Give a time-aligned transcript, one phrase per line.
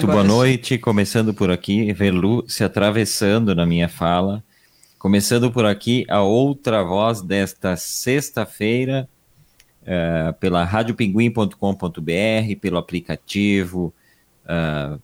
[0.00, 4.42] Muito boa noite, começando por aqui, Verlu se atravessando na minha fala.
[4.98, 9.06] Começando por aqui, a outra voz desta sexta-feira,
[9.82, 11.52] uh, pela radiopinguim.com.br,
[12.62, 13.92] pelo aplicativo,
[14.46, 14.98] uh,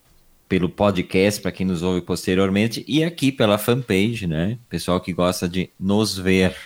[0.48, 4.58] pelo podcast, para quem nos ouve posteriormente, e aqui pela fanpage, né?
[4.66, 6.56] Pessoal que gosta de nos ver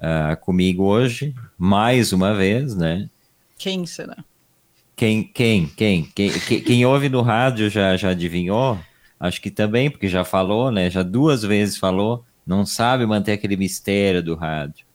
[0.00, 3.08] uh, comigo hoje, mais uma vez, né?
[3.56, 4.16] Quem será?
[4.96, 8.78] Quem, quem, quem, quem, quem, quem ouve no rádio já, já adivinhou?
[9.20, 10.88] Acho que também, porque já falou, né?
[10.90, 14.86] Já duas vezes falou não sabe manter aquele mistério do rádio.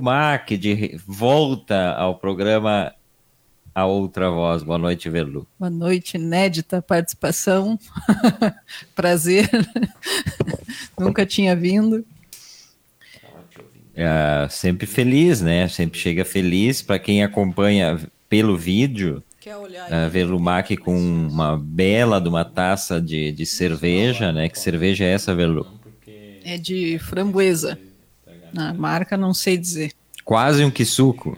[0.00, 2.94] Mac de volta ao programa
[3.74, 4.62] A Outra Voz.
[4.62, 5.46] Boa noite, Verlu.
[5.58, 7.78] Boa noite, inédita participação.
[8.96, 9.50] Prazer.
[10.98, 12.02] Nunca tinha vindo.
[13.94, 15.68] É, sempre feliz, né?
[15.68, 16.80] Sempre chega feliz.
[16.80, 23.46] Para quem acompanha pelo vídeo, uh, Mac com uma bela de uma taça de, de
[23.46, 24.48] cerveja, né?
[24.48, 25.66] Que cerveja é essa, Velu?
[26.44, 27.78] É de framboesa.
[28.56, 29.92] A marca não sei dizer.
[30.24, 31.36] Quase um quisuco.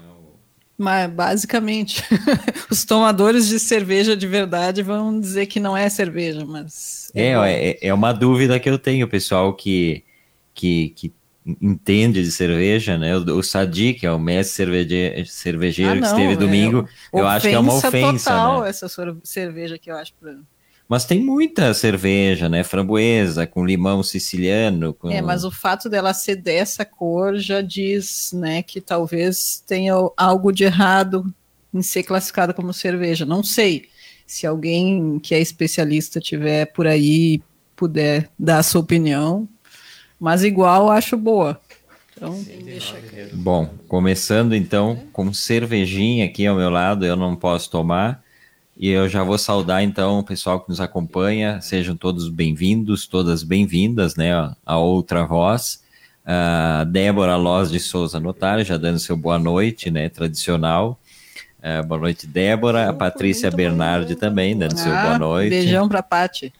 [0.76, 2.04] Mas basicamente,
[2.70, 7.10] os tomadores de cerveja de verdade vão dizer que não é cerveja, mas.
[7.14, 10.04] É, é, é, é uma dúvida que eu tenho, pessoal que,
[10.54, 11.12] que, que
[11.60, 13.16] entende de cerveja, né?
[13.16, 17.20] O, o Sadi, que é o mestre cerveje, cervejeiro ah, não, que esteve domingo, é,
[17.20, 18.30] eu acho que é uma ofensa.
[18.30, 18.68] total né?
[18.68, 18.88] essa
[19.24, 20.12] cerveja que eu acho.
[20.20, 20.34] Pra...
[20.88, 22.64] Mas tem muita cerveja, né?
[22.64, 24.94] Framboesa, com limão siciliano.
[24.94, 25.10] Com...
[25.10, 30.50] É, mas o fato dela ser dessa cor já diz, né, que talvez tenha algo
[30.50, 31.32] de errado
[31.72, 33.26] em ser classificada como cerveja.
[33.26, 33.88] Não sei.
[34.26, 37.40] Se alguém que é especialista tiver por aí
[37.76, 39.48] puder dar a sua opinião,
[40.18, 41.60] mas igual acho boa.
[42.16, 42.44] Então.
[43.34, 48.22] Bom, começando então com cervejinha aqui ao meu lado, eu não posso tomar.
[48.76, 53.42] E eu já vou saudar então o pessoal que nos acompanha, sejam todos bem-vindos, todas
[53.42, 54.30] bem-vindas, né,
[54.64, 55.82] a outra voz.
[56.24, 61.00] Uh, Débora Loz de Souza Notário, já dando seu boa noite, né, tradicional.
[61.58, 62.90] Uh, boa noite, Débora.
[62.90, 65.50] A Patrícia Bernardi também, dando ah, seu boa ah, noite.
[65.50, 66.52] Beijão para Pati.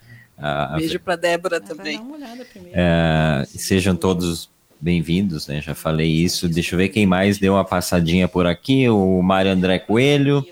[0.77, 1.99] Beijo para Débora também.
[1.99, 4.51] Uh, sejam todos
[4.81, 5.61] bem-vindos, né?
[5.61, 6.49] Já falei isso.
[6.49, 8.89] Deixa eu ver quem mais deu uma passadinha por aqui.
[8.89, 10.47] O Mário André Coelho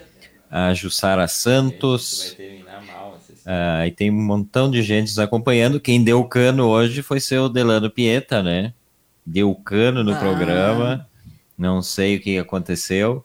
[0.51, 2.37] a Jussara Santos.
[3.45, 5.79] Uh, e tem um montão de gente nos acompanhando.
[5.79, 8.73] Quem deu o cano hoje foi seu Delano Pieta, né?
[9.25, 10.19] Deu o cano no ah.
[10.19, 11.09] programa.
[11.57, 13.25] Não sei o que aconteceu.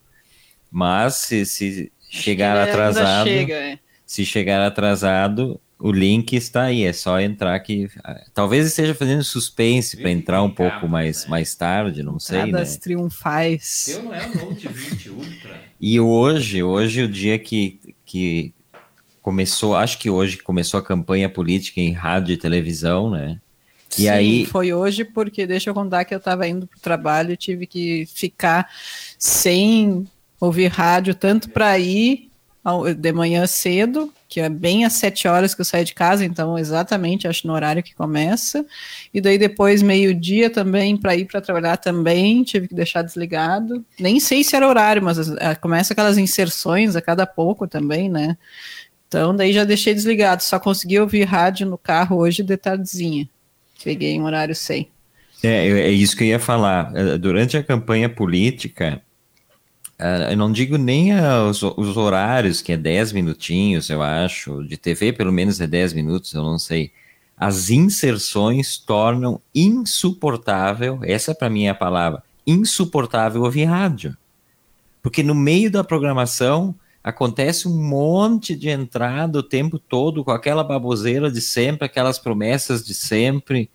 [0.69, 3.27] Mas se, se chegar atrasado.
[3.27, 3.79] Chega, é.
[4.05, 6.83] Se chegar atrasado, o link está aí.
[6.83, 7.89] É só entrar aqui.
[8.33, 12.41] Talvez esteja fazendo suspense para entrar um pouco mais, mais tarde, não sei.
[12.41, 12.79] Entradas né?
[12.81, 13.83] triunfais.
[13.85, 15.61] Teu não é o Note 20 Ultra.
[15.79, 18.53] E hoje, hoje, o dia que, que
[19.21, 23.39] começou, acho que hoje começou a campanha política em rádio e televisão, né?
[23.97, 26.81] E Sim, aí foi hoje porque deixa eu contar que eu estava indo para o
[26.81, 28.69] trabalho e tive que ficar
[29.17, 30.07] sem
[30.39, 32.30] ouvir rádio tanto para ir
[32.97, 36.57] de manhã cedo que é bem às sete horas que eu saio de casa, então
[36.57, 38.65] exatamente acho no horário que começa.
[39.13, 43.83] E daí depois meio-dia também para ir para trabalhar também, tive que deixar desligado.
[43.99, 48.37] Nem sei se era horário, mas uh, começa aquelas inserções a cada pouco também, né?
[49.05, 53.27] Então daí já deixei desligado, só consegui ouvir rádio no carro hoje de tardezinha.
[53.83, 54.87] Peguei um horário sem.
[55.43, 56.93] É, é isso que eu ia falar.
[56.95, 59.01] Eh, durante a campanha política,
[60.31, 61.11] eu não digo nem
[61.47, 64.63] os, os, horários, que é 10 minutinhos, eu acho.
[64.63, 66.91] De TV, pelo menos é 10 minutos, eu não sei.
[67.37, 74.17] As inserções tornam insuportável, essa para mim é a palavra, insuportável ouvir rádio.
[75.01, 80.63] Porque no meio da programação acontece um monte de entrada o tempo todo com aquela
[80.63, 83.69] baboseira de sempre, aquelas promessas de sempre.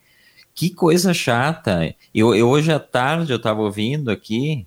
[0.55, 1.95] Que coisa chata.
[2.15, 4.67] Eu, eu hoje à tarde eu estava ouvindo aqui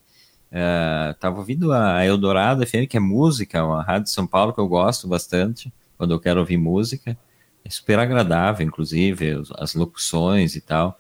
[0.52, 4.60] Uh, tava ouvindo a Eldorado FM, que é música, uma rádio de São Paulo que
[4.60, 7.18] eu gosto bastante quando eu quero ouvir música.
[7.64, 11.00] É super agradável, inclusive, as locuções e tal.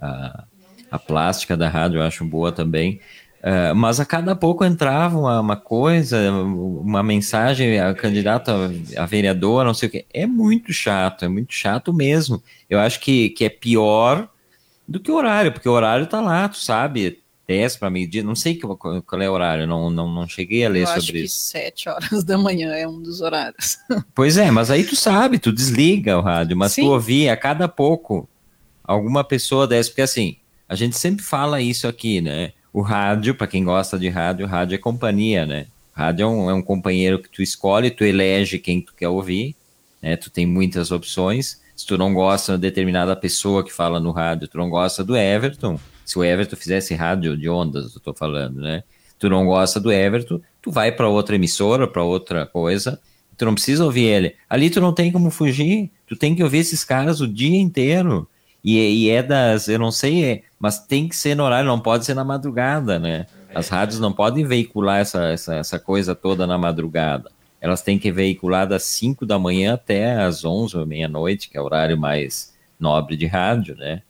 [0.00, 0.44] Uh,
[0.90, 3.00] a plástica da rádio eu acho boa também.
[3.40, 8.52] Uh, mas a cada pouco entrava uma, uma, coisa, uma mensagem, a candidata
[8.96, 10.06] a vereadora, não sei o que.
[10.14, 12.42] É muito chato, é muito chato mesmo.
[12.70, 14.28] Eu acho que, que é pior
[14.86, 18.34] do que o horário, porque o horário tá lá, tu sabe, 10 para meio-dia, não
[18.34, 21.12] sei qual, qual, é o horário, não, não, não cheguei a ler Eu sobre acho
[21.12, 21.46] que isso.
[21.48, 23.78] 7 horas da manhã é um dos horários.
[24.14, 26.82] Pois é, mas aí tu sabe, tu desliga o rádio, mas Sim.
[26.82, 28.28] tu ouvir a cada pouco
[28.82, 30.36] alguma pessoa dessa, porque assim,
[30.68, 32.52] a gente sempre fala isso aqui, né?
[32.72, 35.66] O rádio, para quem gosta de rádio, rádio é companhia, né?
[35.92, 39.54] Rádio é um, é um companheiro que tu escolhe, tu elege quem tu quer ouvir,
[40.02, 40.16] né?
[40.16, 41.60] Tu tem muitas opções.
[41.76, 45.16] Se tu não gosta de determinada pessoa que fala no rádio, tu não gosta do
[45.16, 45.78] Everton.
[46.04, 48.82] Se o Everton fizesse rádio de ondas, eu tô falando, né?
[49.18, 53.00] Tu não gosta do Everton, tu vai para outra emissora, para outra coisa.
[53.36, 54.34] Tu não precisa ouvir ele.
[54.48, 55.90] Ali tu não tem como fugir.
[56.06, 58.28] Tu tem que ouvir esses caras o dia inteiro.
[58.62, 61.80] E, e é das, eu não sei, é, mas tem que ser no horário, não
[61.80, 63.26] pode ser na madrugada, né?
[63.54, 67.30] As rádios não podem veicular essa, essa, essa coisa toda na madrugada
[67.64, 71.60] elas têm que veicular das 5 da manhã até as 11 ou meia-noite, que é
[71.62, 74.02] o horário mais nobre de rádio, né?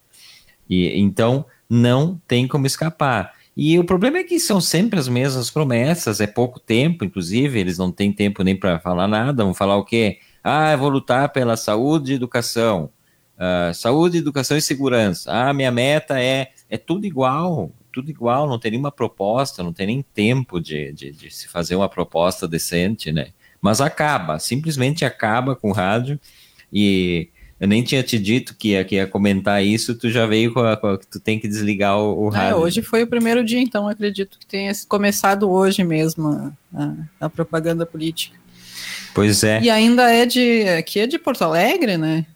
[0.68, 3.32] E então não tem como escapar.
[3.56, 7.78] E o problema é que são sempre as mesmas promessas, é pouco tempo, inclusive, eles
[7.78, 10.18] não têm tempo nem para falar nada, vão falar o quê?
[10.42, 12.90] Ah, eu vou lutar pela saúde e educação.
[13.36, 15.30] Uh, saúde, educação e segurança.
[15.32, 16.50] Ah, minha meta é.
[16.68, 21.12] É tudo igual tudo igual, não tem nenhuma proposta, não tem nem tempo de, de,
[21.12, 23.28] de, se fazer uma proposta decente, né?
[23.60, 26.18] Mas acaba, simplesmente acaba com o rádio.
[26.72, 27.30] E
[27.64, 30.60] eu nem tinha te dito que ia, que ia comentar isso, tu já veio com
[30.60, 32.50] a, com a tu tem que desligar o, o é, rádio.
[32.50, 37.30] É, hoje foi o primeiro dia, então acredito que tenha começado hoje mesmo a, a,
[37.30, 38.38] propaganda política.
[39.14, 39.62] Pois é.
[39.62, 40.68] E ainda é de.
[40.78, 42.26] Aqui é de Porto Alegre, né?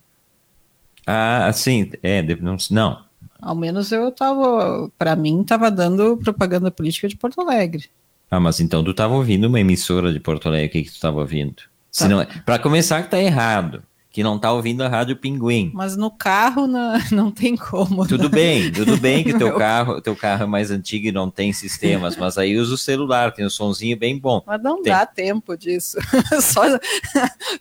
[1.07, 3.05] Ah, sim, é, não, não.
[3.39, 7.85] Ao menos eu tava, para mim, tava dando propaganda política de Porto Alegre.
[8.31, 10.95] Ah, mas então tu estava ouvindo uma emissora de Porto Alegre, o que, que tu
[10.95, 11.65] estava ouvindo?
[11.95, 12.07] Tá.
[12.47, 13.83] Para começar, que tá errado.
[14.19, 15.71] Que não tá ouvindo a Rádio Pinguim.
[15.73, 18.05] Mas no carro não, não tem como.
[18.05, 18.29] Tudo né?
[18.31, 22.17] bem, tudo bem que teu carro, teu carro é mais antigo e não tem sistemas,
[22.17, 24.43] mas aí usa o celular, tem um sonzinho bem bom.
[24.45, 24.93] Mas não tem.
[24.93, 25.99] dá tempo disso.
[26.43, 26.63] Só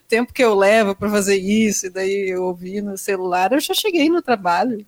[0.08, 3.72] tempo que eu levo para fazer isso, e daí eu ouvi no celular, eu já
[3.72, 4.84] cheguei no trabalho.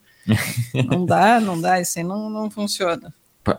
[0.90, 3.14] não dá, não dá, isso aí não, não funciona.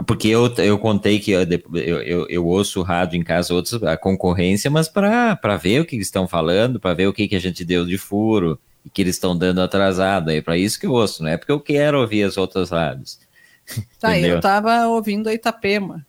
[0.05, 1.41] Porque eu, eu contei que eu,
[1.73, 6.27] eu, eu ouço rádio em casa, outros, a concorrência, mas para ver o que estão
[6.27, 9.35] falando, para ver o que, que a gente deu de furo e que eles estão
[9.35, 10.29] dando atrasado.
[10.29, 13.19] É para isso que eu ouço, não é porque eu quero ouvir as outras rádios.
[13.99, 16.05] Tá, eu estava ouvindo a Itapema.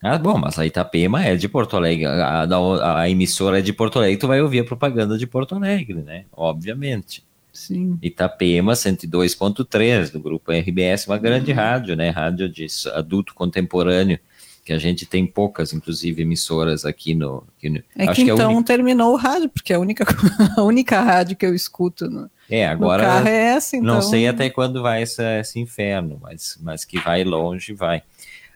[0.00, 3.72] Ah, bom, mas a Itapema é de Porto Alegre, a, a, a emissora é de
[3.72, 6.24] Porto Alegre, tu vai ouvir a propaganda de Porto Alegre, né?
[6.32, 7.24] Obviamente.
[7.54, 7.96] Sim.
[8.02, 11.56] Itapema 102.3 do grupo RBS, uma grande uhum.
[11.56, 12.10] rádio, né?
[12.10, 14.18] Rádio de adulto contemporâneo,
[14.64, 17.46] que a gente tem poucas, inclusive, emissoras aqui no.
[17.56, 20.04] Aqui no é que, que então é terminou o rádio, porque é a única,
[20.58, 23.94] a única rádio que eu escuto no, é, agora, no carro é essa, então...
[23.94, 27.98] Não sei até quando vai esse, esse inferno, mas, mas que vai longe, vai.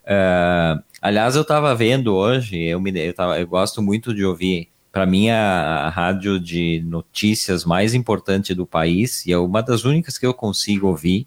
[0.02, 4.68] Uh, aliás, eu estava vendo hoje, eu, me, eu, tava, eu gosto muito de ouvir
[4.98, 9.84] para mim, a, a, rádio de notícias mais importante do país, e é uma das
[9.84, 11.24] únicas que eu consigo ouvir,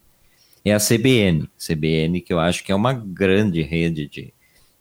[0.65, 1.49] é a CBN.
[1.57, 4.33] CBN, que eu acho que é uma grande rede de,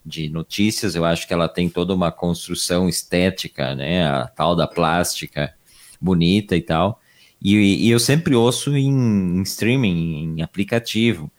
[0.05, 4.09] de notícias, eu acho que ela tem toda uma construção estética, né?
[4.09, 5.55] A tal da plástica
[6.01, 7.01] bonita e tal.
[7.41, 11.31] E, e eu sempre ouço em, em streaming, em aplicativo.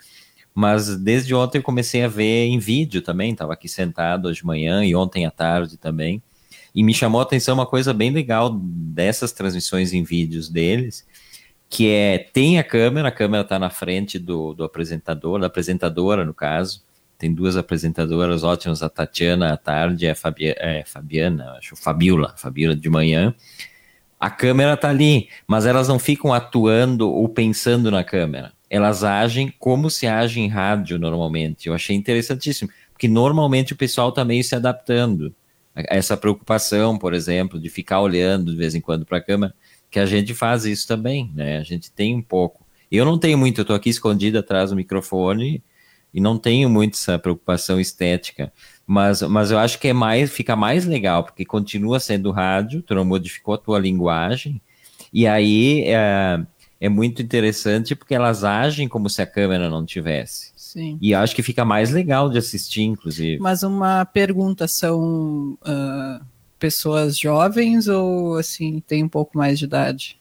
[0.56, 4.45] Mas desde ontem eu comecei a ver em vídeo também, estava aqui sentado hoje de
[4.45, 6.24] manhã e ontem à tarde também.
[6.73, 11.06] E me chamou a atenção uma coisa bem legal dessas transmissões em vídeos deles,
[11.69, 16.25] que é, tem a câmera, a câmera está na frente do, do apresentador, da apresentadora,
[16.25, 16.83] no caso,
[17.18, 22.75] tem duas apresentadoras ótimas, a Tatiana à tarde e a é, Fabiana, acho, Fabiola, Fabiola
[22.75, 23.33] de manhã.
[24.19, 28.51] A câmera está ali, mas elas não ficam atuando ou pensando na câmera.
[28.69, 31.67] Elas agem como se age em rádio normalmente.
[31.67, 35.34] Eu achei interessantíssimo, porque normalmente o pessoal está meio se adaptando
[35.75, 39.53] essa preocupação, por exemplo, de ficar olhando de vez em quando para a câmera,
[39.89, 41.57] que a gente faz isso também, né?
[41.57, 42.65] A gente tem um pouco.
[42.91, 45.63] Eu não tenho muito, eu estou aqui escondido atrás do microfone
[46.13, 48.51] e não tenho muito essa preocupação estética,
[48.85, 52.93] mas, mas eu acho que é mais, fica mais legal, porque continua sendo rádio, tu
[52.93, 54.61] não modificou a tua linguagem,
[55.13, 56.41] e aí é,
[56.81, 60.50] é muito interessante porque elas agem como se a câmera não tivesse.
[60.71, 60.97] Sim.
[61.01, 63.41] E acho que fica mais legal de assistir, inclusive.
[63.41, 66.25] Mas uma pergunta: são uh,
[66.57, 70.17] pessoas jovens ou assim, tem um pouco mais de idade?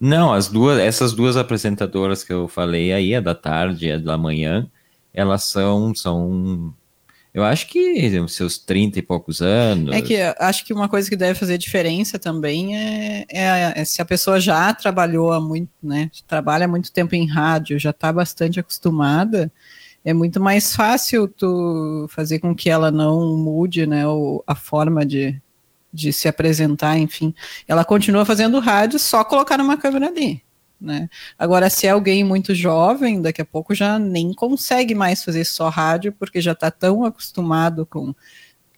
[0.00, 3.98] Não, as duas, essas duas apresentadoras que eu falei aí, a da tarde e a
[3.98, 4.66] da manhã,
[5.12, 6.74] elas são, são
[7.34, 9.94] eu acho que seus 30 e poucos anos.
[9.94, 14.00] É que acho que uma coisa que deve fazer diferença também é, é, é se
[14.00, 16.10] a pessoa já trabalhou há muito, né?
[16.26, 19.52] Trabalha muito tempo em rádio, já está bastante acostumada,
[20.04, 24.02] é muito mais fácil tu fazer com que ela não mude, né?
[24.46, 25.40] A forma de,
[25.92, 27.34] de se apresentar, enfim.
[27.68, 30.42] Ela continua fazendo rádio, só colocar uma câmera ali.
[30.80, 31.10] Né?
[31.38, 35.68] Agora, se é alguém muito jovem, daqui a pouco já nem consegue mais fazer só
[35.68, 38.14] rádio, porque já está tão acostumado com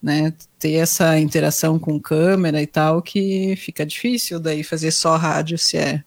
[0.03, 5.57] né, ter essa interação com câmera e tal, que fica difícil daí fazer só rádio
[5.57, 6.03] se é.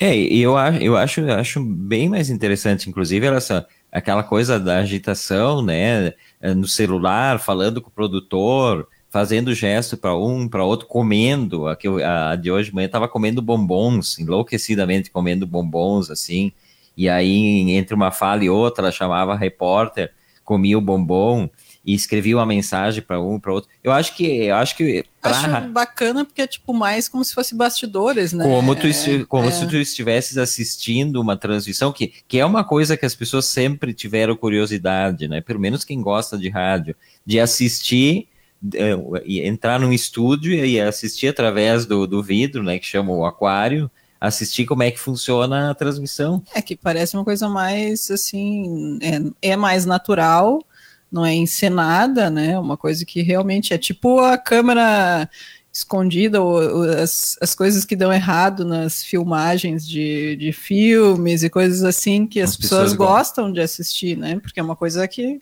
[0.00, 5.62] É, eu, eu acho, eu acho bem mais interessante, inclusive, essa, aquela coisa da agitação,
[5.62, 6.12] né,
[6.56, 11.66] no celular, falando com o produtor, fazendo gesto para um, para outro, comendo.
[11.68, 16.52] A, eu, a de hoje de manhã estava comendo bombons, enlouquecidamente comendo bombons, assim.
[16.96, 20.12] E aí, entre uma fala e outra, ela chamava repórter,
[20.44, 21.48] comia o bombom
[21.86, 23.70] e escrevia uma mensagem para um, para outro.
[23.82, 25.30] Eu acho que, eu acho que pra...
[25.30, 28.44] acho bacana porque é tipo mais como se fosse bastidores, né?
[28.44, 28.88] Como tu
[29.28, 29.52] como é.
[29.52, 33.94] se tu estivesses assistindo uma transmissão que, que é uma coisa que as pessoas sempre
[33.94, 35.40] tiveram curiosidade, né?
[35.40, 38.28] Pelo menos quem gosta de rádio, de assistir
[38.74, 43.88] é, entrar num estúdio e assistir através do, do vidro, né, que chama o aquário,
[44.20, 46.42] assistir como é que funciona a transmissão.
[46.54, 50.64] É que parece uma coisa mais assim, é, é mais natural,
[51.10, 52.58] não é encenada, né?
[52.58, 55.28] Uma coisa que realmente é tipo a câmera
[55.72, 61.50] escondida, ou, ou as, as coisas que dão errado nas filmagens de, de filmes e
[61.50, 64.38] coisas assim que as, as pessoas, pessoas gostam de assistir, né?
[64.40, 65.40] Porque é uma coisa que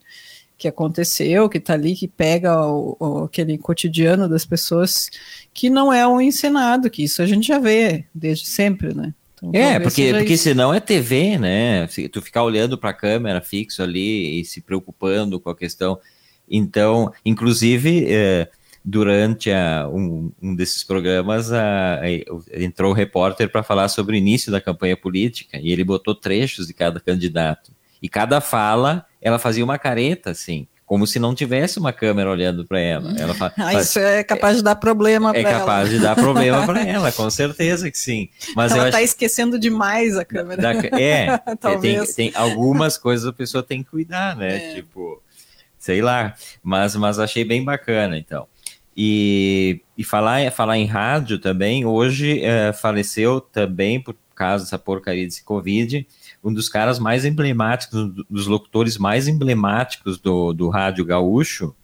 [0.57, 5.11] que aconteceu, que está ali, que pega o, o, aquele cotidiano das pessoas,
[5.53, 9.13] que não é um encenado, que isso a gente já vê desde sempre, né?
[9.49, 11.87] Então, é, porque, porque senão é TV, né?
[12.11, 15.99] Tu ficar olhando para a câmera fixo ali e se preocupando com a questão.
[16.49, 18.49] Então, inclusive, é,
[18.85, 24.19] durante a, um, um, desses programas, a, a, entrou o repórter para falar sobre o
[24.19, 27.73] início da campanha política e ele botou trechos de cada candidato.
[28.03, 32.65] E cada fala ela fazia uma careta, assim, como se não tivesse uma câmera olhando
[32.65, 33.15] para ela.
[33.19, 35.49] ela faz, ah, isso é capaz de dar problema para ela.
[35.49, 38.29] É capaz de dar problema para ela, com certeza que sim.
[38.55, 39.07] Mas ela está acho...
[39.07, 40.61] esquecendo demais a câmera.
[40.61, 41.39] Da, é,
[41.81, 44.57] tem, tem, algumas coisas a pessoa tem que cuidar, né?
[44.57, 44.75] É.
[44.75, 45.23] Tipo,
[45.79, 46.35] sei lá.
[46.63, 48.47] Mas, mas achei bem bacana, então.
[48.97, 55.25] E, e falar, falar em rádio também, hoje é, faleceu também, por causa dessa porcaria
[55.25, 56.07] desse Covid,
[56.45, 61.75] um dos caras mais emblemáticos, dos locutores mais emblemáticos do, do rádio gaúcho,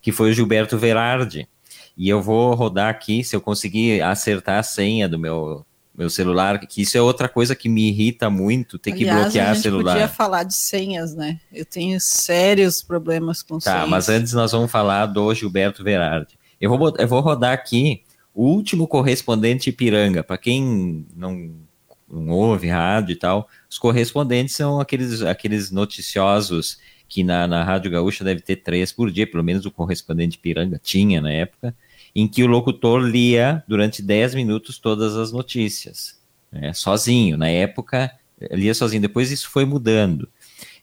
[0.00, 1.46] que foi o Gilberto Verardi.
[1.94, 6.58] E eu vou rodar aqui, se eu conseguir acertar a senha do meu, meu celular,
[6.60, 9.62] que isso é outra coisa que me irrita muito, ter Aliás, que bloquear a gente
[9.62, 9.92] celular.
[9.92, 11.38] podia falar de senhas, né?
[11.52, 13.80] Eu tenho sérios problemas com tá, senhas.
[13.80, 16.38] Tá, mas antes nós vamos falar do Gilberto Verardi.
[16.58, 21.67] Eu vou, eu vou rodar aqui o último correspondente Ipiranga, para quem não
[22.10, 27.90] não ouve rádio e tal, os correspondentes são aqueles, aqueles noticiosos que na, na Rádio
[27.90, 31.74] Gaúcha deve ter três por dia, pelo menos o correspondente Piranga tinha na época,
[32.14, 36.18] em que o locutor lia durante dez minutos todas as notícias,
[36.52, 37.36] né, sozinho.
[37.36, 38.10] Na época,
[38.50, 40.28] lia sozinho, depois isso foi mudando.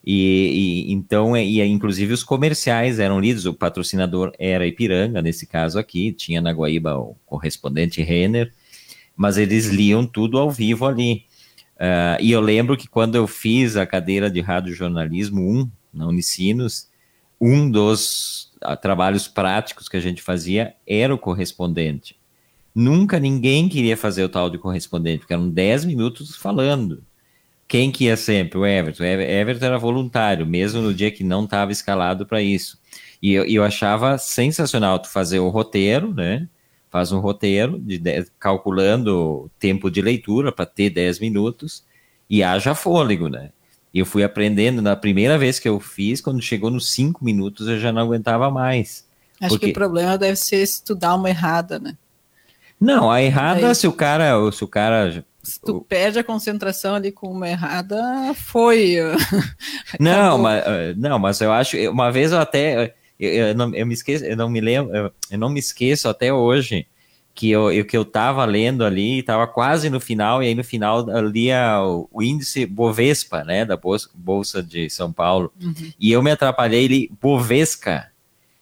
[0.05, 5.79] E, e então, e, inclusive os comerciais eram lidos, o patrocinador era Ipiranga, nesse caso
[5.79, 8.53] aqui, tinha na Guaíba o correspondente Renner,
[9.15, 11.25] mas eles liam tudo ao vivo ali.
[11.75, 16.07] Uh, e eu lembro que quando eu fiz a cadeira de rádio jornalismo 1 na
[16.07, 16.89] Unicinos,
[17.39, 22.17] um dos uh, trabalhos práticos que a gente fazia era o correspondente.
[22.73, 27.03] Nunca ninguém queria fazer o tal de correspondente, porque eram 10 minutos falando.
[27.67, 28.59] Quem que ia sempre?
[28.59, 29.03] O Everton.
[29.03, 32.77] O Everton era voluntário, mesmo no dia que não estava escalado para isso.
[33.21, 36.47] E eu, eu achava sensacional tu fazer o roteiro, né?
[36.95, 41.83] Faz um roteiro de dez, calculando tempo de leitura para ter 10 minutos
[42.29, 43.49] e haja fôlego, né?
[43.93, 47.77] Eu fui aprendendo na primeira vez que eu fiz, quando chegou nos 5 minutos eu
[47.77, 49.05] já não aguentava mais.
[49.41, 49.65] Acho porque...
[49.65, 51.97] que o problema deve ser estudar uma errada, né?
[52.79, 57.11] Não, a errada, se o cara, se o cara se tu perde a concentração ali
[57.11, 58.95] com uma errada, foi.
[59.99, 60.63] não, mas,
[60.95, 61.75] não, mas eu acho.
[61.91, 65.11] Uma vez eu até eu, eu, não, eu me esqueço, eu não me lembro, eu,
[65.31, 66.87] eu não me esqueço até hoje
[67.35, 70.63] que eu, eu, que eu tava lendo ali, tava quase no final, e aí no
[70.63, 75.91] final lia o, o índice Bovespa, né, da Bolsa, Bolsa de São Paulo, uhum.
[75.99, 78.09] e eu me atrapalhei ali, Bovesca,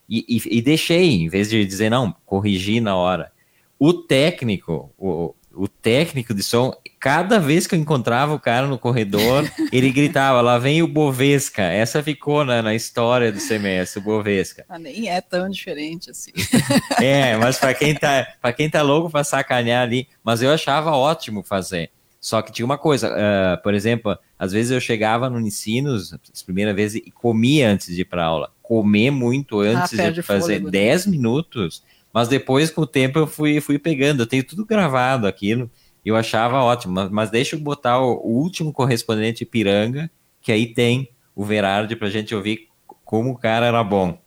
[0.08, 3.32] e, e, e, deixei, em vez de dizer não, corrigi na hora.
[3.78, 8.78] O técnico, o, o técnico de som, cada vez que eu encontrava o cara no
[8.78, 11.60] corredor, ele gritava: lá vem o Bovesca.
[11.60, 14.64] Essa ficou na, na história do semestre, o Bovesca.
[14.66, 16.32] Ah, nem é tão diferente assim.
[16.98, 20.92] é, mas para quem tá, para quem tá louco para sacanear ali, mas eu achava
[20.92, 21.90] ótimo fazer.
[22.18, 26.42] Só que tinha uma coisa, uh, por exemplo, às vezes eu chegava no Ensinos, as
[26.42, 28.50] primeiras vezes, e comia antes de ir para aula.
[28.62, 31.12] Comer muito antes ah, de fazer 10 né?
[31.12, 31.82] minutos
[32.14, 34.22] mas depois, com o tempo, eu fui, fui pegando.
[34.22, 35.68] Eu tenho tudo gravado aquilo.
[36.04, 36.94] Eu achava ótimo.
[36.94, 41.96] Mas, mas deixa eu botar o, o, último correspondente Piranga, que aí tem o Verardi
[41.96, 42.68] para a gente ouvir
[43.04, 44.22] como o cara era bom.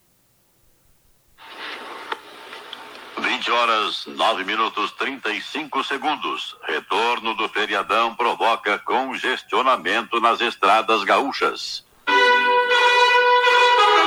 [3.50, 6.55] horas 9 minutos 35 segundos.
[6.63, 11.87] Retorno do feriadão provoca congestionamento nas estradas gaúchas.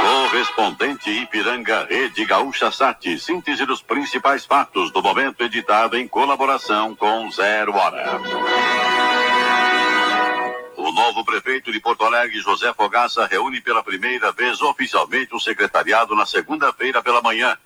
[0.00, 7.30] Correspondente Ipiranga Rede Gaúcha Sat, síntese dos principais fatos do momento editado em colaboração com
[7.30, 8.18] Zero Hora.
[10.76, 16.16] O novo prefeito de Porto Alegre, José Fogaça, reúne pela primeira vez oficialmente o secretariado
[16.16, 17.56] na segunda-feira pela manhã.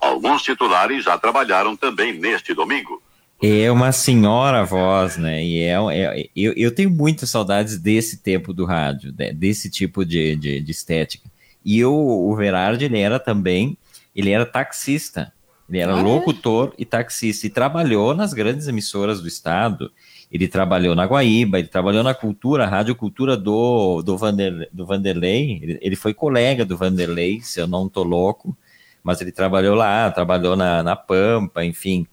[0.00, 3.02] Alguns titulares já trabalharam também neste domingo.
[3.42, 5.44] É uma senhora voz, né?
[5.44, 10.34] E é, é eu, eu tenho muitas saudades desse tempo do rádio, desse tipo de,
[10.36, 11.33] de, de estética.
[11.64, 13.78] E o, o Verardi, ele era também,
[14.14, 15.32] ele era taxista.
[15.68, 16.82] Ele era ah, locutor é?
[16.82, 19.90] e taxista e trabalhou nas grandes emissoras do estado.
[20.30, 25.60] Ele trabalhou na Guaíba, ele trabalhou na cultura, rádio cultura do, do, Vander, do Vanderlei.
[25.62, 28.56] Ele, ele, foi colega do Vanderlei, se eu não tô louco,
[29.02, 32.06] mas ele trabalhou lá, trabalhou na, na Pampa, enfim.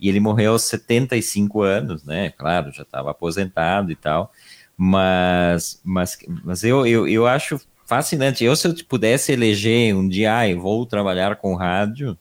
[0.00, 2.30] E ele morreu aos 75 anos, né?
[2.30, 4.32] Claro, já estava aposentado e tal.
[4.76, 8.44] Mas, mas, mas eu, eu, eu acho fascinante.
[8.44, 12.16] Eu, se eu pudesse eleger um dia, ah, vou trabalhar com rádio,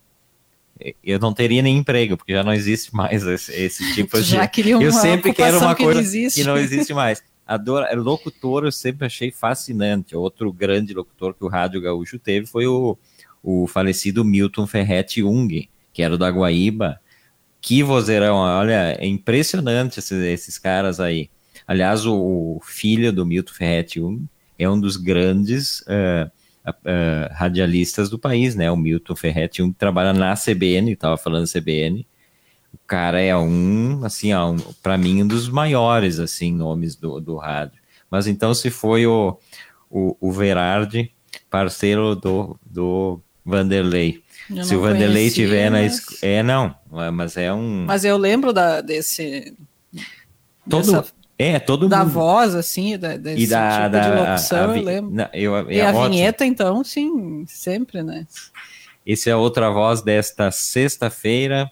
[1.04, 4.24] eu não teria nem emprego, porque já não existe mais esse, esse tipo de.
[4.24, 7.22] Já queria uma eu sempre quero uma que coisa não que não existe mais.
[7.46, 10.16] Adoro, locutor eu sempre achei fascinante.
[10.16, 12.98] Outro grande locutor que o Rádio Gaúcho teve foi o,
[13.44, 17.00] o falecido Milton Ferretti Jung, que era da Guaíba.
[17.60, 21.30] Que vozeirão, olha, é impressionante esses, esses caras aí.
[21.66, 24.26] Aliás, o, o, filho do Milton Ferretti Jung
[24.58, 26.30] é um dos grandes uh,
[26.68, 28.70] uh, radialistas do país, né?
[28.72, 32.06] O Milton Ferretti, um que trabalha na CBN, estava falando CBN.
[32.74, 37.38] O cara é um, assim, um, para mim, um dos maiores, assim, nomes do, do
[37.38, 37.80] rádio.
[38.10, 39.38] Mas então se foi o,
[39.90, 41.12] o, o Verardi,
[41.50, 44.22] parceiro do, do Vanderlei.
[44.50, 46.06] Eu se o Vanderlei tiver mas...
[46.22, 46.76] na é não,
[47.14, 47.86] mas é um.
[47.86, 49.54] Mas eu lembro da, desse.
[50.70, 51.06] Todo, dessa...
[51.40, 52.14] É, todo da mundo.
[52.14, 55.12] voz, assim, da, desse e da, tipo da, de locução, a, a, eu lembro.
[55.12, 56.10] Não, eu, é e a ótimo.
[56.10, 58.26] vinheta, então, sim, sempre, né?
[59.06, 61.72] Esse é outra voz desta sexta-feira.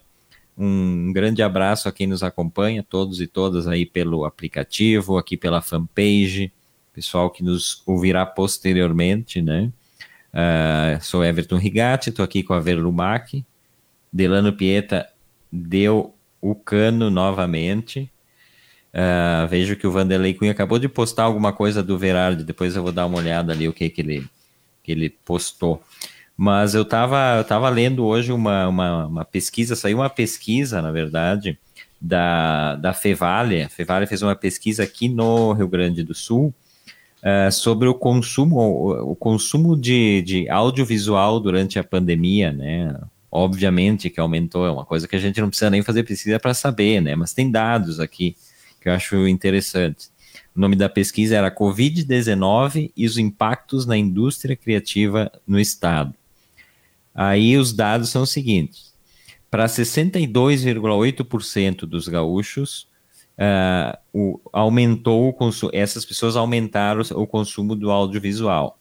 [0.57, 5.61] Um grande abraço a quem nos acompanha, todos e todas aí pelo aplicativo, aqui pela
[5.61, 6.53] fanpage,
[6.93, 9.71] pessoal que nos ouvirá posteriormente, né?
[10.31, 13.43] Uh, sou Everton Rigatti, estou aqui com a Verlumac.
[14.13, 15.09] Delano Pieta
[15.51, 18.09] deu o cano novamente.
[18.95, 22.81] Uh, vejo que o Vanderlei Cunha acabou de postar alguma coisa do Verardi, depois eu
[22.81, 24.25] vou dar uma olhada ali o que, que, ele,
[24.81, 25.83] que ele postou.
[26.37, 30.93] Mas eu estava eu tava lendo hoje uma, uma, uma, pesquisa, saiu uma pesquisa, na
[30.93, 31.59] verdade,
[31.99, 33.63] da, da Fevale.
[33.63, 36.53] A Fevale fez uma pesquisa aqui no Rio Grande do Sul
[37.21, 42.97] uh, sobre o consumo, o, o consumo de, de audiovisual durante a pandemia, né?
[43.29, 46.53] Obviamente que aumentou, é uma coisa que a gente não precisa nem fazer pesquisa para
[46.53, 47.13] saber, né?
[47.13, 48.37] Mas tem dados aqui
[48.85, 50.09] que eu acho interessante.
[50.55, 56.13] O nome da pesquisa era Covid-19 e os impactos na indústria criativa no Estado.
[57.13, 58.93] Aí os dados são os seguintes:
[59.49, 62.87] para 62,8% dos gaúchos,
[63.39, 68.79] uh, o, aumentou o consumo, essas pessoas aumentaram o consumo do audiovisual.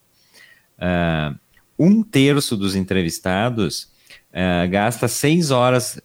[0.77, 1.35] Uh,
[1.79, 3.89] um terço dos entrevistados
[4.33, 5.99] uh, gasta seis horas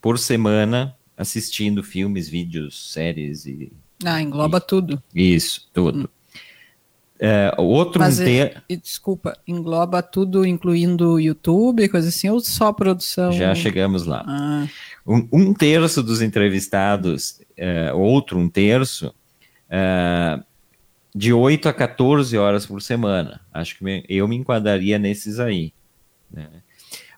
[0.00, 3.72] por semana assistindo filmes, vídeos, séries e.
[4.04, 5.02] Ah, engloba e, tudo.
[5.12, 6.04] Isso, tudo.
[6.04, 6.18] Hum.
[7.20, 8.62] É, outro Mas, ter...
[8.68, 13.32] e, desculpa, engloba tudo, incluindo YouTube, coisa assim, ou só produção?
[13.32, 14.24] Já chegamos lá.
[14.24, 14.68] Ah.
[15.04, 19.12] Um, um, terço dos entrevistados, é, outro um terço,
[19.68, 20.40] é,
[21.12, 23.40] de 8 a 14 horas por semana.
[23.52, 25.72] Acho que eu me enquadraria nesses aí.
[26.30, 26.46] Né?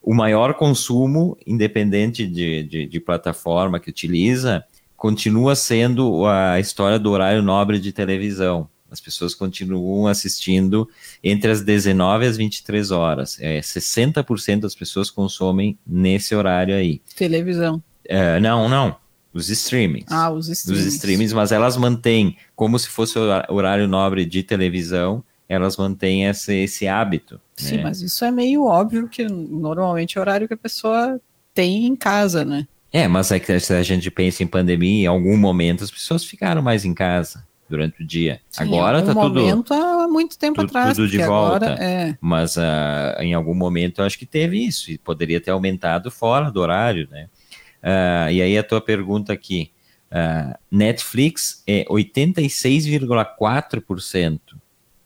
[0.03, 4.65] O maior consumo, independente de, de, de, plataforma que utiliza,
[4.97, 8.69] continua sendo a história do horário nobre de televisão.
[8.91, 10.89] As pessoas continuam assistindo
[11.23, 13.39] entre as 19 e as 23 horas.
[13.41, 17.01] É, 60% das pessoas consomem nesse horário aí.
[17.15, 17.83] Televisão.
[18.05, 18.97] É, não, não.
[19.33, 20.11] Os streamings.
[20.11, 20.87] Ah, os streamings.
[20.87, 26.27] Os streamings, mas elas mantêm como se fosse o horário nobre de televisão elas mantêm
[26.27, 27.41] esse, esse hábito.
[27.57, 27.83] Sim, né?
[27.83, 31.21] mas isso é meio óbvio que normalmente é o horário que a pessoa
[31.53, 32.69] tem em casa, né?
[32.93, 36.25] É, mas é que se a gente pensa em pandemia, em algum momento as pessoas
[36.25, 38.41] ficaram mais em casa durante o dia.
[38.49, 39.41] Sim, agora tá tudo.
[39.41, 40.97] momento há muito tempo atrás.
[40.97, 41.67] Tudo de volta.
[41.67, 42.17] Agora, é...
[42.21, 46.49] Mas uh, em algum momento eu acho que teve isso e poderia ter aumentado fora
[46.49, 47.29] do horário, né?
[47.83, 49.73] Uh, e aí a tua pergunta aqui.
[50.13, 54.41] Uh, Netflix é 86,4%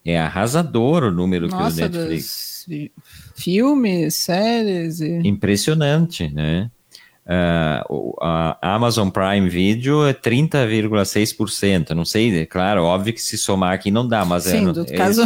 [0.05, 2.67] é arrasador o número Nossa, que o Netflix.
[3.37, 5.01] Filmes, séries.
[5.01, 5.21] E...
[5.25, 6.71] Impressionante, né?
[7.27, 11.91] Uh, a Amazon Prime Video é 30,6%.
[11.91, 14.83] Não sei, é claro, óbvio que se somar aqui não dá, mas Sim, é, do
[14.83, 15.23] é, caso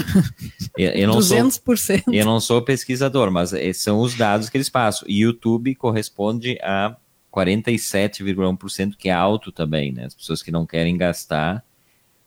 [0.78, 1.76] eu, eu não 200%.
[1.76, 5.08] Sou, eu não sou pesquisador, mas é, são os dados que eles passam.
[5.08, 6.96] E YouTube corresponde a
[7.34, 10.04] 47,1%, que é alto também, né?
[10.06, 11.64] As pessoas que não querem gastar.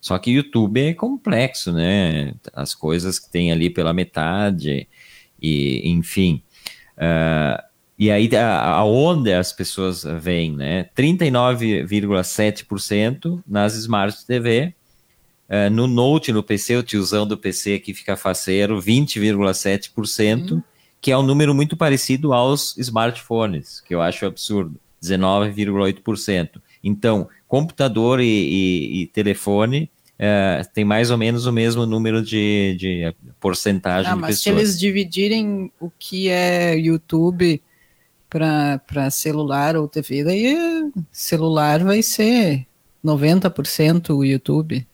[0.02, 2.34] Só que YouTube é complexo, né?
[2.52, 4.88] As coisas que tem ali pela metade,
[5.40, 6.42] e enfim.
[6.98, 7.62] Uh,
[7.98, 10.90] e aí, aonde as pessoas veem, né?
[10.98, 14.74] 39,7% nas Smart TV.
[15.48, 20.64] Uh, no Note, no PC, o tiozão do PC que fica faceiro, 20,7%, uhum.
[21.00, 26.60] que é um número muito parecido aos smartphones, que eu acho absurdo, 19,8%.
[26.84, 32.78] Então, computador e, e, e telefone uh, tem mais ou menos o mesmo número de,
[32.80, 34.42] de porcentagem ah, de mas pessoas.
[34.42, 37.62] se eles dividirem o que é YouTube
[38.30, 40.56] para celular ou TV, daí
[41.12, 42.66] celular vai ser
[43.04, 44.88] 90% o YouTube.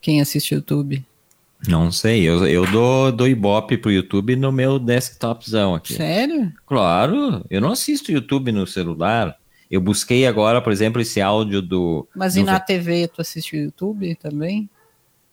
[0.00, 1.06] Quem assiste YouTube?
[1.68, 5.94] Não sei, eu, eu dou, dou ibope pro YouTube no meu desktopzão aqui.
[5.94, 6.52] Sério?
[6.66, 9.38] Claro, eu não assisto YouTube no celular.
[9.74, 12.06] Eu busquei agora, por exemplo, esse áudio do.
[12.14, 12.40] Mas do...
[12.40, 14.70] e na TV tu assiste o YouTube também?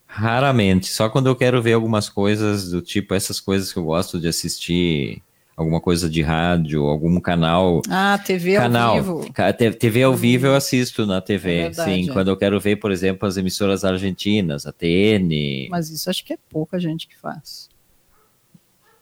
[0.08, 4.19] Raramente, só quando eu quero ver algumas coisas do tipo essas coisas que eu gosto
[4.19, 5.21] de assistir
[5.56, 7.84] alguma coisa de rádio, algum canal.
[7.88, 9.34] Ah, TV canal, ao vivo.
[9.77, 12.10] TV ao vivo eu assisto na TV, é verdade, sim.
[12.10, 12.13] É.
[12.13, 15.69] Quando eu quero ver, por exemplo, as emissoras argentinas, a TN.
[15.69, 17.69] Mas isso acho que é pouca gente que faz.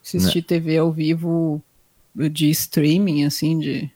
[0.04, 0.48] Assistir não.
[0.48, 1.64] TV ao vivo
[2.14, 3.90] de streaming, assim, de.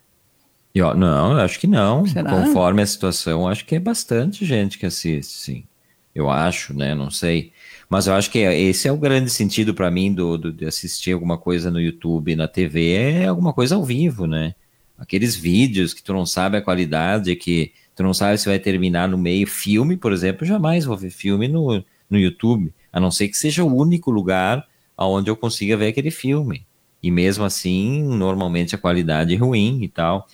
[0.74, 2.04] Eu, não, eu acho que não.
[2.04, 2.30] Será?
[2.30, 5.64] Conforme a situação, acho que é bastante gente que assiste, sim.
[6.12, 6.94] Eu acho, né?
[6.94, 7.52] Não sei.
[7.88, 11.12] Mas eu acho que esse é o grande sentido para mim do, do, de assistir
[11.12, 14.54] alguma coisa no YouTube, na TV, é alguma coisa ao vivo, né?
[14.98, 19.08] Aqueles vídeos que tu não sabe a qualidade, que tu não sabe se vai terminar
[19.08, 19.46] no meio.
[19.46, 23.64] Filme, por exemplo, jamais vou ver filme no, no YouTube, a não ser que seja
[23.64, 26.66] o único lugar onde eu consiga ver aquele filme.
[27.02, 30.26] E mesmo assim, normalmente a qualidade é ruim e tal.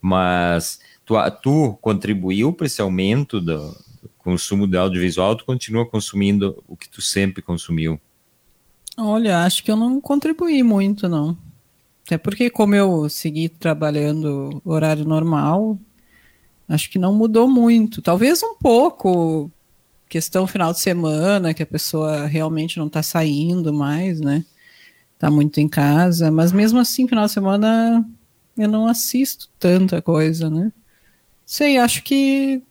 [0.00, 3.74] Mas tu, tu contribuiu para esse aumento do,
[4.28, 7.98] consumo de audiovisual, tu continua consumindo o que tu sempre consumiu?
[8.94, 11.34] Olha, acho que eu não contribuí muito, não.
[12.04, 15.78] Até porque, como eu segui trabalhando horário normal,
[16.68, 18.02] acho que não mudou muito.
[18.02, 19.50] Talvez um pouco,
[20.10, 24.44] questão final de semana, que a pessoa realmente não está saindo mais, né?
[25.14, 28.06] Está muito em casa, mas mesmo assim, final de semana,
[28.58, 30.72] eu não assisto tanta coisa, né?
[31.46, 32.62] Sei, acho que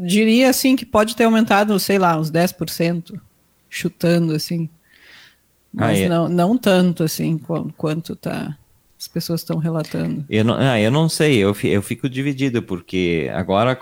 [0.00, 3.20] diria assim que pode ter aumentado, sei lá, uns 10%,
[3.68, 4.68] chutando assim.
[5.72, 6.08] Mas ah, é.
[6.08, 7.40] não, não tanto assim
[7.76, 8.56] quanto tá
[8.98, 10.24] as pessoas estão relatando.
[10.30, 13.76] Eu não, ah, eu não sei, eu, eu fico dividido, porque agora,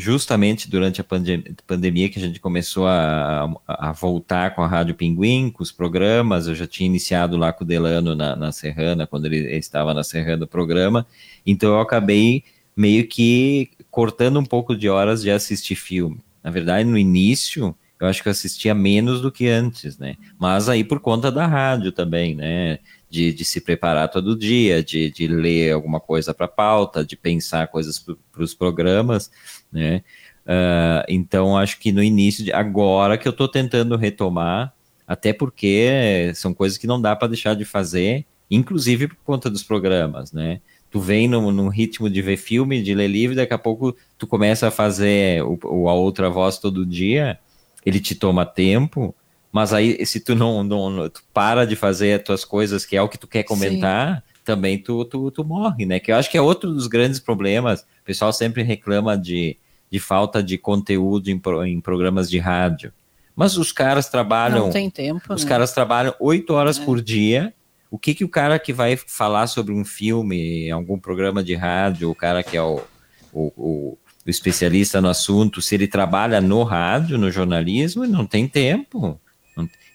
[0.00, 4.94] justamente durante a pandem pandemia que a gente começou a, a, voltar com a Rádio
[4.94, 9.06] Pinguim, com os programas, eu já tinha iniciado lá com o Delano na, na Serrana,
[9.06, 11.06] quando ele estava na Serrana o programa,
[11.46, 12.42] então eu acabei
[12.74, 16.18] meio que cortando um pouco de horas de assistir filme.
[16.42, 20.16] Na verdade, no início, eu acho que eu assistia menos do que antes, né?
[20.38, 22.78] Mas aí por conta da rádio também, né?
[23.10, 27.66] De, de se preparar todo dia, de, de ler alguma coisa para pauta, de pensar
[27.66, 29.30] coisas para os programas,
[29.72, 30.02] né?
[30.46, 34.72] Uh, então, acho que no início, de, agora que eu estou tentando retomar,
[35.06, 39.62] até porque são coisas que não dá para deixar de fazer, inclusive por conta dos
[39.62, 40.60] programas, né?
[40.90, 44.26] tu vem num, num, ritmo de ver filme, de ler livro, daqui a pouco tu
[44.26, 47.38] começa a fazer o, o, a outra voz todo dia,
[47.86, 49.14] ele te toma tempo,
[49.52, 53.02] mas aí se tu não, não tu para de fazer as tuas coisas, que é
[53.02, 54.40] o que tu quer comentar, Sim.
[54.44, 56.00] também tu, tu, tu morre, né?
[56.00, 57.86] Que eu acho que é outro dos grandes problemas.
[58.10, 59.56] O pessoal sempre reclama de,
[59.90, 62.92] de falta de conteúdo em, em programas de rádio.
[63.34, 64.66] Mas os caras trabalham.
[64.66, 65.32] Não tem tempo.
[65.32, 65.48] Os né?
[65.48, 66.84] caras trabalham oito horas é.
[66.84, 67.54] por dia
[67.90, 72.08] o que, que o cara que vai falar sobre um filme, algum programa de rádio,
[72.08, 72.80] o cara que é o,
[73.32, 78.46] o, o, o especialista no assunto, se ele trabalha no rádio, no jornalismo, não tem
[78.46, 79.20] tempo.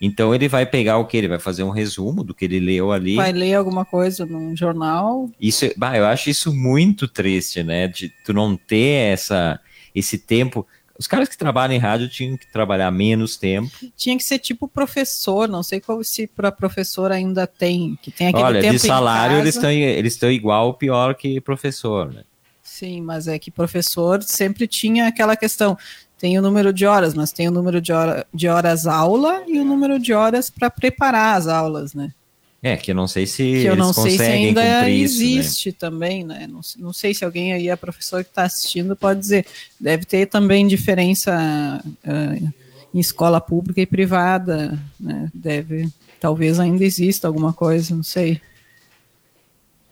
[0.01, 1.17] Então ele vai pegar o que?
[1.17, 3.15] Ele vai fazer um resumo do que ele leu ali.
[3.15, 5.30] Vai ler alguma coisa num jornal.
[5.39, 7.88] Isso, bah, eu acho isso muito triste, né?
[7.88, 9.60] De tu não ter essa,
[9.93, 10.67] esse tempo.
[10.97, 13.69] Os caras que trabalham em rádio tinham que trabalhar menos tempo.
[13.97, 18.28] Tinha que ser tipo professor, não sei qual se para professor ainda tem, que tem
[18.28, 22.23] aquele Olha, tempo de salário eles estão eles estão igual ou pior que professor, né?
[22.63, 25.78] Sim, mas é que professor sempre tinha aquela questão,
[26.19, 29.60] tem o número de horas, mas tem o número de, hora, de horas aula e
[29.60, 32.12] o número de horas para preparar as aulas, né?
[32.63, 35.75] É, que eu não sei se que eu não sei se ainda existe isso, né?
[35.78, 36.47] também, né?
[36.47, 39.45] Não, não, sei se alguém aí, a professora que está assistindo, pode dizer.
[39.80, 42.54] Deve ter também diferença uh,
[42.91, 45.30] em escola pública e privada, né?
[45.32, 48.41] Deve, talvez ainda exista alguma coisa, não sei.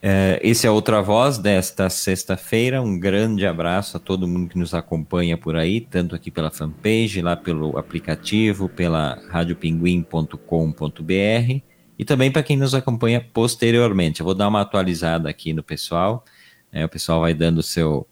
[0.06, 2.82] É, esse é Outra Voz desta sexta-feira.
[2.82, 7.22] Um grande abraço a todo mundo que nos acompanha por aí, tanto aqui pela fanpage,
[7.22, 11.62] lá pelo aplicativo, pela radiopinguim.com.br
[11.98, 14.20] e também para quem nos acompanha posteriormente.
[14.20, 16.26] Eu vou dar uma atualizada aqui no pessoal.
[16.70, 18.06] É, o pessoal vai dando seu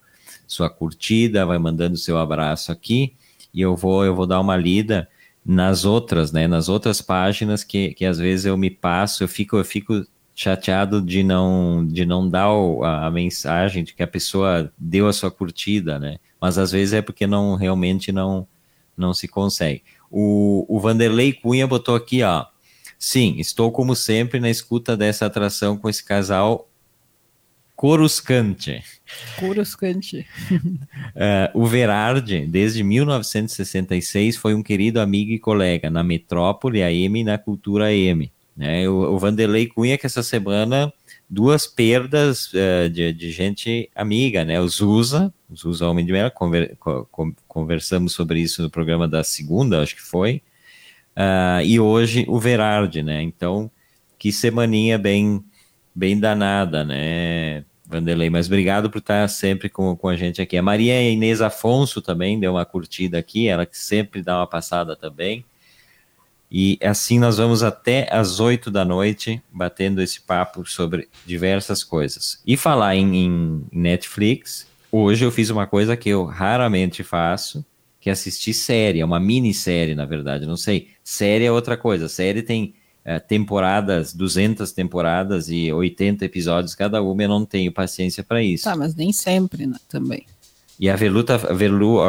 [0.48, 3.18] sua curtida, vai mandando seu abraço aqui
[3.54, 5.10] e eu vou eu vou dar uma lida
[5.46, 9.58] nas outras, né, nas outras páginas que, que às vezes eu me passo, eu fico
[9.58, 14.08] eu fico chateado de não de não dar o, a, a, mensagem de que a
[14.08, 16.18] pessoa deu a sua curtida, né?
[16.40, 18.48] Mas às vezes é porque não realmente não
[18.98, 19.84] não se consegue.
[20.10, 22.46] O, o Vanderlei Cunha botou aqui, ó.
[22.98, 26.72] Sim, estou como sempre na escuta dessa atração com esse casal
[27.82, 28.84] Coruscante.
[29.40, 30.28] Coruscante.
[30.52, 37.24] uh, o Verardi, desde 1966, foi um querido amigo e colega na Metrópole AM e
[37.24, 38.32] na Cultura AM.
[38.56, 38.88] Né?
[38.88, 40.92] O, o Vanderlei Cunha, que essa semana,
[41.30, 44.60] duas perdas uh, de, de, gente amiga, né?
[44.60, 47.08] O Zusa, o Zusa Homem de Melo, conver, co,
[47.48, 50.42] conversamos sobre isso no programa da segunda, acho que foi,
[51.16, 53.22] uh, e hoje o Verardi, né?
[53.22, 53.72] Então,
[54.20, 55.44] que semaninha bem,
[55.96, 57.64] bem danada, né?
[57.86, 60.58] Vanderlei, mas obrigado por estar sempre com, com a gente aqui.
[60.58, 64.96] A Maria Inês Afonso também deu uma curtida aqui, ela que sempre dá uma passada
[64.96, 65.44] também.
[66.52, 72.42] E assim nós vamos até às oito da noite batendo esse papo sobre diversas coisas.
[72.46, 77.64] E falar em, em, Netflix, hoje eu fiz uma coisa que eu raramente faço,
[78.02, 80.90] que é assistir série, é uma minissérie, na verdade, não sei.
[81.02, 82.74] Série é outra coisa, série tem
[83.06, 88.66] é, temporadas, 200 temporadas e 80 episódios cada uma, eu não tenho paciência para isso.
[88.66, 90.26] Tá, mas nem sempre né, também.
[90.78, 92.00] E a Veluta, a Velu,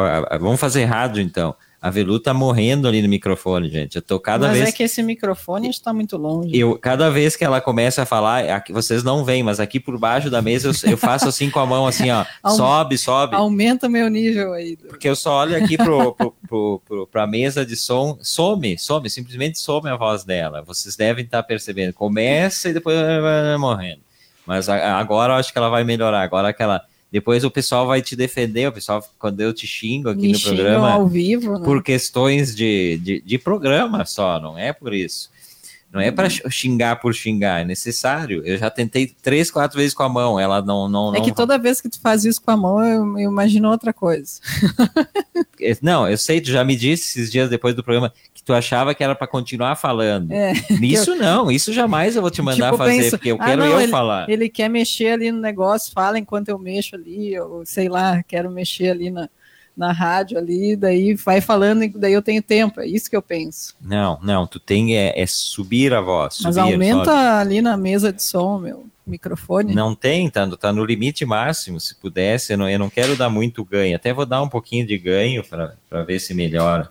[0.41, 1.55] vamos fazer rádio então.
[1.83, 3.97] A Velu tá morrendo ali no microfone, gente.
[3.97, 4.63] Eu tô cada mas vez.
[4.63, 6.57] Mas é que esse microfone está muito longe.
[6.57, 9.99] Eu, cada vez que ela começa a falar, aqui, vocês não veem, mas aqui por
[9.99, 12.23] baixo da mesa eu, eu faço assim com a mão, assim, ó.
[12.55, 13.35] sobe, sobe.
[13.35, 14.77] Aumenta meu nível aí.
[14.77, 19.09] Porque eu só olho aqui pro, pro, pro, pro, pra mesa de som, some, some,
[19.09, 20.61] simplesmente some a voz dela.
[20.61, 21.91] Vocês devem estar tá percebendo.
[21.91, 23.99] Começa e depois vai morrendo.
[24.47, 26.21] Mas agora eu acho que ela vai melhorar.
[26.21, 26.81] Agora que ela
[27.13, 30.39] depois o pessoal vai te defender, o pessoal, quando eu te xingo aqui Me no
[30.39, 30.89] programa.
[30.93, 31.63] ao vivo, né?
[31.63, 35.29] Por questões de, de, de programa só, não é por isso.
[35.91, 36.49] Não é para uhum.
[36.49, 38.41] xingar por xingar, é necessário.
[38.43, 40.89] Eu já tentei três, quatro vezes com a mão, ela não.
[40.89, 41.23] não é não...
[41.23, 44.39] que toda vez que tu faz isso com a mão, eu, eu imagino outra coisa.
[45.61, 48.11] É, não, eu sei, tu já me disse esses dias depois do programa
[48.43, 50.31] que tu achava que era para continuar falando.
[50.31, 50.51] É,
[50.83, 51.15] isso eu...
[51.15, 53.71] não, isso jamais eu vou te mandar tipo, fazer, penso, porque eu ah, quero não,
[53.71, 54.29] eu ele, falar.
[54.29, 58.51] Ele quer mexer ali no negócio, fala enquanto eu mexo ali, ou sei lá, quero
[58.51, 59.29] mexer ali na
[59.75, 63.75] na rádio ali, daí vai falando, daí eu tenho tempo, é isso que eu penso.
[63.81, 66.41] Não, não, tu tem é, é subir a voz.
[66.43, 67.17] Mas subir, aumenta sobe.
[67.17, 69.73] ali na mesa de som, meu microfone.
[69.73, 73.29] Não tem, tá, tá no limite máximo, se pudesse, eu não, eu não quero dar
[73.29, 76.89] muito ganho, até vou dar um pouquinho de ganho para ver se melhora.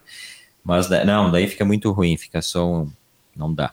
[0.64, 2.90] Mas não, daí fica muito ruim, fica só um,
[3.36, 3.72] não dá.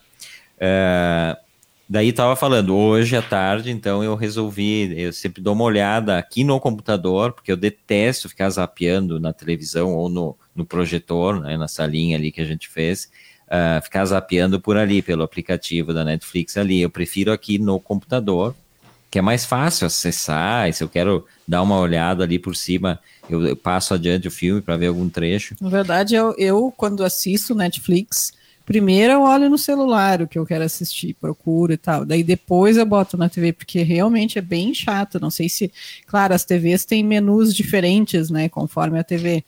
[0.56, 1.50] Uh,
[1.92, 6.44] Daí estava falando, hoje à tarde, então eu resolvi, eu sempre dou uma olhada aqui
[6.44, 11.66] no computador, porque eu detesto ficar zapeando na televisão ou no, no projetor, né, na
[11.66, 13.10] salinha ali que a gente fez,
[13.48, 16.80] uh, ficar zapeando por ali, pelo aplicativo da Netflix ali.
[16.80, 18.54] Eu prefiro aqui no computador,
[19.10, 23.00] que é mais fácil acessar, e se eu quero dar uma olhada ali por cima,
[23.28, 25.56] eu, eu passo adiante o filme para ver algum trecho.
[25.60, 28.32] Na verdade, eu, eu quando assisto Netflix,
[28.70, 32.04] Primeiro eu olho no celular o que eu quero assistir, procuro e tal.
[32.04, 35.18] Daí depois eu boto na TV, porque realmente é bem chato.
[35.18, 35.72] Não sei se.
[36.06, 38.48] Claro, as TVs têm menus diferentes, né?
[38.48, 39.44] Conforme a TV.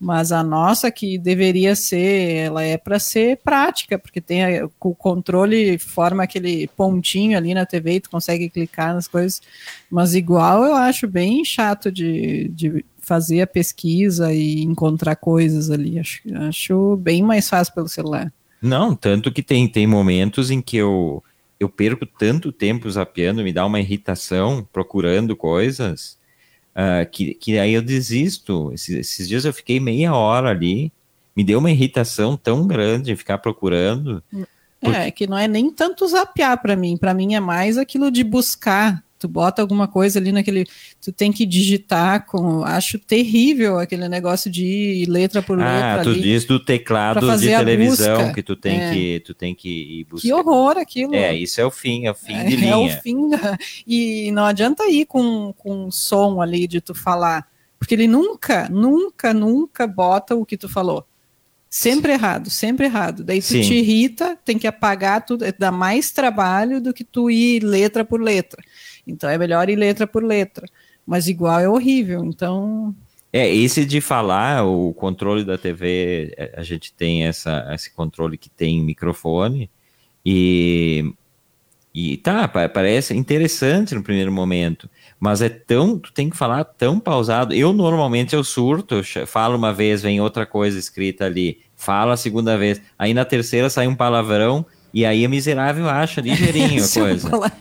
[0.00, 4.94] Mas a nossa, que deveria ser, ela é para ser prática, porque tem a, o
[4.94, 9.42] controle, forma aquele pontinho ali na TV e tu consegue clicar nas coisas.
[9.90, 15.98] Mas igual eu acho bem chato de, de fazer a pesquisa e encontrar coisas ali.
[15.98, 18.32] Acho, acho bem mais fácil pelo celular.
[18.62, 21.22] Não, tanto que tem, tem momentos em que eu,
[21.58, 26.18] eu perco tanto tempo zapeando, me dá uma irritação procurando coisas,
[26.74, 28.70] uh, que, que aí eu desisto.
[28.72, 30.92] Esses, esses, dias eu fiquei meia hora ali,
[31.36, 34.22] me deu uma irritação tão grande ficar procurando.
[34.32, 34.44] É,
[34.80, 35.10] porque...
[35.12, 39.02] Que não é nem tanto zapear para mim, para mim é mais aquilo de buscar
[39.20, 40.64] tu bota alguma coisa ali naquele,
[41.00, 46.08] tu tem que digitar com, acho terrível aquele negócio de letra por letra Ah, tu
[46.08, 46.22] ali.
[46.22, 48.32] diz do teclado de televisão busca.
[48.34, 48.90] que tu tem É.
[48.92, 49.68] que tu tem que
[50.00, 50.26] ir buscar.
[50.26, 51.14] Que horror aquilo.
[51.14, 52.72] É, isso é o fim, é o fim de É, linha.
[52.72, 53.58] é o fim da...
[53.86, 57.46] E não adianta ir com, com um som ali de tu falar,
[57.78, 61.06] porque ele nunca, nunca, nunca bota o que tu falou.
[61.72, 63.22] Sempre errado, sempre errado.
[63.22, 63.60] Daí tu Sim.
[63.60, 68.20] te irrita, tem que apagar tudo, dá mais trabalho do que tu ir letra por
[68.20, 68.60] letra.
[69.06, 70.66] Então é melhor ir letra por letra.
[71.06, 72.94] Mas igual é horrível, então...
[73.32, 78.36] É, esse de falar, o controle da TV, é, a gente tem essa, esse controle
[78.36, 79.70] que tem microfone,
[80.24, 81.12] e,
[81.94, 86.64] e tá, pa- parece interessante no primeiro momento, mas é tão, tu tem que falar
[86.64, 87.54] tão pausado.
[87.54, 92.58] Eu normalmente eu surto, falo uma vez, vem outra coisa escrita ali, fala a segunda
[92.58, 96.90] vez, aí na terceira sai um palavrão, e aí a miserável acha ligeirinho a o
[96.92, 97.30] coisa.
[97.30, 97.52] pala-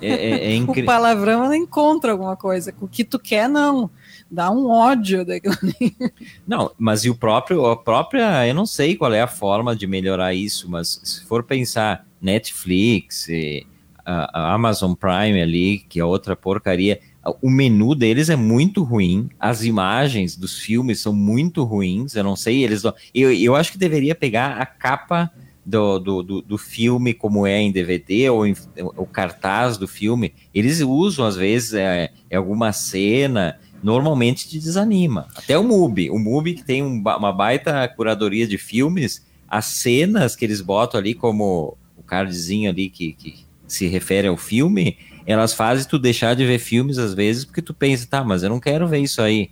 [0.00, 0.86] É, é, é O incrível.
[0.86, 2.72] palavrão ela encontra alguma coisa.
[2.80, 3.90] O que tu quer, não.
[4.30, 5.54] Dá um ódio daquilo.
[6.46, 9.86] Não, mas e o próprio, a própria, eu não sei qual é a forma de
[9.86, 13.66] melhorar isso, mas se for pensar Netflix, e
[14.04, 17.00] a, a Amazon Prime ali, que é outra porcaria,
[17.42, 22.36] o menu deles é muito ruim, as imagens dos filmes são muito ruins, eu não
[22.36, 25.30] sei, eles não- eu, eu acho que deveria pegar a capa
[25.66, 28.54] do, do, do, do filme como é em DVD, ou em-
[28.96, 35.26] o cartaz do filme, eles usam às vezes é, é alguma cena, normalmente te desanima.
[35.34, 40.36] Até o MUBI, o MUBI que tem um uma baita curadoria de filmes, as cenas
[40.36, 43.34] que eles botam ali como o cardzinho ali que, que
[43.66, 47.74] se refere ao filme, elas fazem tu deixar de ver filmes às vezes porque tu
[47.74, 49.50] pensa, tá, mas eu não quero ver isso aí.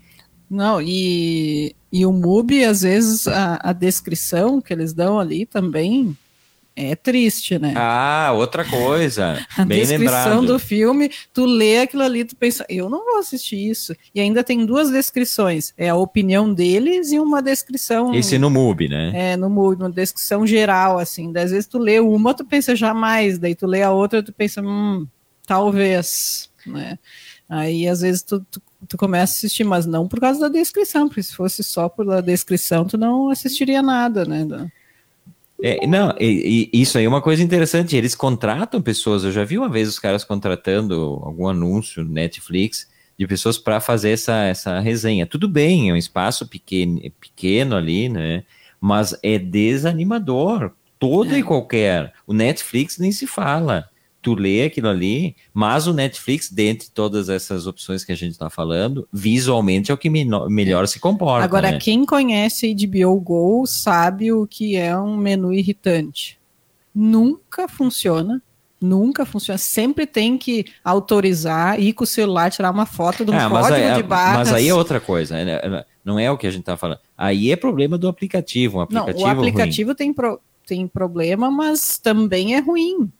[0.51, 6.17] Não, e, e o MUBI, às vezes, a, a descrição que eles dão ali também
[6.77, 7.73] é triste, né?
[7.77, 10.47] Ah, outra coisa, a bem descrição lembrado.
[10.47, 13.95] do filme, tu lê aquilo ali, tu pensa, eu não vou assistir isso.
[14.15, 18.89] E ainda tem duas descrições, é a opinião deles e uma descrição Esse no MUBI,
[18.89, 19.13] né?
[19.15, 21.33] é, no MUBI, uma descrição geral, assim.
[21.37, 24.61] Às vezes tu lê uma, tu pensa jamais, daí tu lê a outra, tu pensa,
[24.61, 25.07] hum,
[25.47, 26.99] talvez, né?
[27.49, 31.09] Aí às vezes tu, tu, tu começa a assistir, mas não por causa da descrição,
[31.09, 34.47] porque se fosse só pela descrição, tu não assistiria nada, né?
[35.63, 37.97] É, não, e- e isso aí é uma coisa interessante.
[37.97, 39.25] Eles contratam pessoas.
[39.25, 43.81] Eu já vi uma vez os caras contratando algum anúncio no Netflix de pessoas para
[43.81, 45.27] fazer essa, essa resenha.
[45.27, 48.43] Tudo bem, é um espaço pequeno, pequeno ali, né?
[48.81, 50.73] Mas é desanimador.
[50.99, 51.39] Toda É.
[51.39, 52.13] e qualquer.
[52.27, 53.89] O Netflix nem se fala.
[54.25, 58.49] Tu lê aquilo ali, mas o Netflix, dentre todas essas opções que a gente está
[58.49, 61.45] falando, visualmente é o que melhor se comporta.
[61.45, 61.79] Agora, né?
[61.79, 66.39] quem conhece HBO Go sabe o que é um menu irritante.
[66.95, 68.43] Nunca funciona.
[68.81, 69.59] Nunca funciona.
[69.59, 73.67] Sempre tem que autorizar, ir com o celular, tirar uma foto de um Ah, mas,
[73.69, 74.49] código aí, de barras.
[74.49, 75.85] mas aí é outra coisa, né?
[76.05, 76.99] não é o que a gente tá falando.
[77.17, 81.99] Aí é problema do aplicativo, um Não, aplicativo, o aplicativo tem, pro- tem problema, mas
[81.99, 83.11] também é ruim.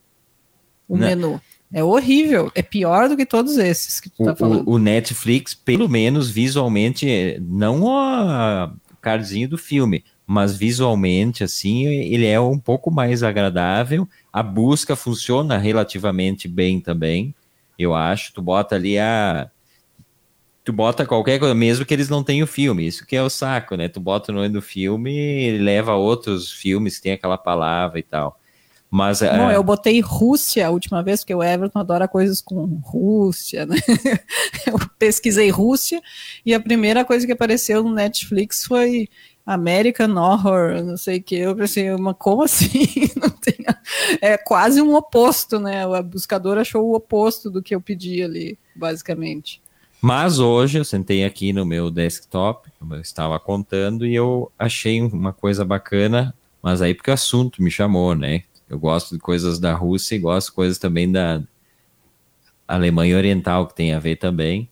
[0.89, 1.09] O Né?
[1.09, 1.41] menu.
[1.73, 2.53] É horrível.
[2.55, 4.27] É pior do que todos esses que tu ruim.
[4.29, 4.67] tá falando.
[4.69, 8.71] O, o, o Netflix, pelo menos visualmente, não o
[9.01, 14.09] cardzinho do filme, mas visualmente, assim, ele é um pouco mais agradável.
[14.33, 17.35] A busca funciona relativamente bem também,
[17.79, 18.33] eu acho.
[18.33, 19.51] Tu bota ali a.
[20.63, 23.77] Tu bota qualquer coisa, mesmo que eles não tenham filme, isso que é o saco,
[23.77, 23.87] né?
[23.89, 28.03] Tu bota no nome do filme, ele leva a outros filmes, tem aquela palavra e
[28.03, 28.41] tal.
[28.95, 32.81] Mas Não, é, eu botei Rússia a última vez, porque o Everton adora coisas com
[32.81, 33.75] Rússia, né?
[34.65, 36.01] Eu pesquisei Rússia
[36.47, 39.09] e a primeira coisa que apareceu no Netflix foi
[39.45, 41.35] American Horror, não sei o que.
[41.35, 42.87] Eu pensei, mas como assim?
[43.21, 43.57] Não tem
[44.21, 45.85] É quase um oposto, né?
[45.85, 49.61] O buscador achou o oposto do que eu pedi ali, basicamente.
[50.01, 55.03] Mas hoje eu sentei aqui no meu desktop, como eu estava contando, e eu achei
[55.03, 58.45] uma coisa bacana, mas aí porque o assunto me chamou, né?
[58.75, 61.41] Eu gosto de coisas da Rússia e gosto de coisas também da
[62.67, 64.69] Alemanha Oriental, que tem a ver também.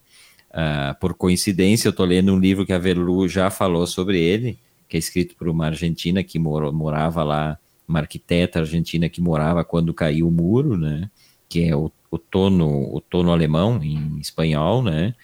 [0.53, 4.59] Ah, por coincidência, eu estou lendo um livro que a Verlu já falou sobre ele,
[4.89, 9.63] que é escrito por uma argentina que morou, morava lá, uma arquiteta argentina que morava
[9.63, 11.09] quando caiu o muro, né?
[11.49, 15.15] Que é o, o tono, o tono alemão em espanhol, né?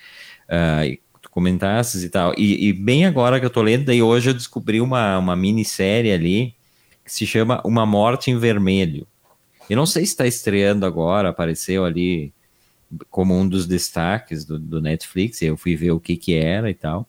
[0.49, 1.01] Ah, e
[1.33, 2.33] comentasses e tal.
[2.39, 6.13] E, e bem agora que eu tô lendo, daí hoje eu descobri uma, uma minissérie
[6.13, 6.58] ali
[7.09, 9.07] que se chama Uma Morte em Vermelho.
[9.69, 12.35] Eu não sei se está estreando agora, apareceu ali
[13.09, 16.75] como um dos destaques do, do Netflix, eu fui ver o que que era e
[16.75, 17.09] tal.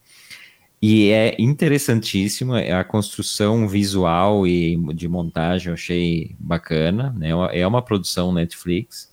[0.82, 7.32] E é interessantíssimo, é a construção visual e de montagem eu achei bacana, né?
[7.52, 9.12] É uma produção Netflix.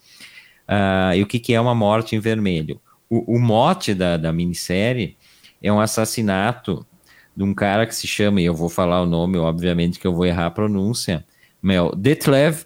[0.69, 2.81] Uh, e o que, que é uma morte em vermelho?
[3.11, 5.17] O, o mote da, da minissérie
[5.61, 6.87] é um assassinato
[7.37, 10.15] de um cara que se chama, e eu vou falar o nome, obviamente que eu
[10.15, 11.25] vou errar a pronúncia,
[11.63, 12.65] Mel Detlev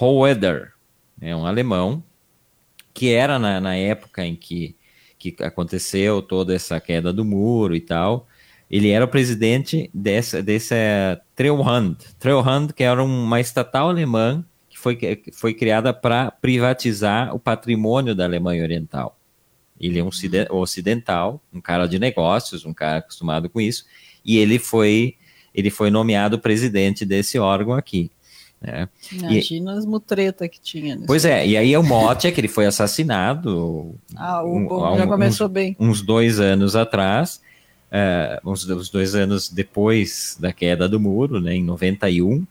[0.00, 0.72] Hoeder,
[1.20, 2.02] é um alemão,
[2.92, 4.76] que era na, na época em que,
[5.18, 8.26] que aconteceu toda essa queda do muro e tal,
[8.70, 14.96] ele era o presidente dessa, dessa Treuhand, Treuhand, que era uma estatal alemã que foi,
[14.96, 19.15] que foi criada para privatizar o patrimônio da Alemanha Oriental.
[19.80, 20.10] Ele é um
[20.50, 23.84] ocidental, um cara de negócios, um cara acostumado com isso,
[24.24, 25.14] e ele foi,
[25.54, 28.10] ele foi nomeado presidente desse órgão aqui.
[28.60, 28.88] Né?
[29.12, 30.98] Imagina e, as mutretas que tinha.
[31.06, 33.94] Pois é, e aí o mote é que ele foi assassinado.
[34.14, 35.76] Ah, o, um, já começou uns, bem.
[35.78, 37.40] Uns dois anos atrás,
[37.92, 42.38] uh, uns, uns, dois anos depois da queda do muro, né, em 91.
[42.38, 42.46] Uh,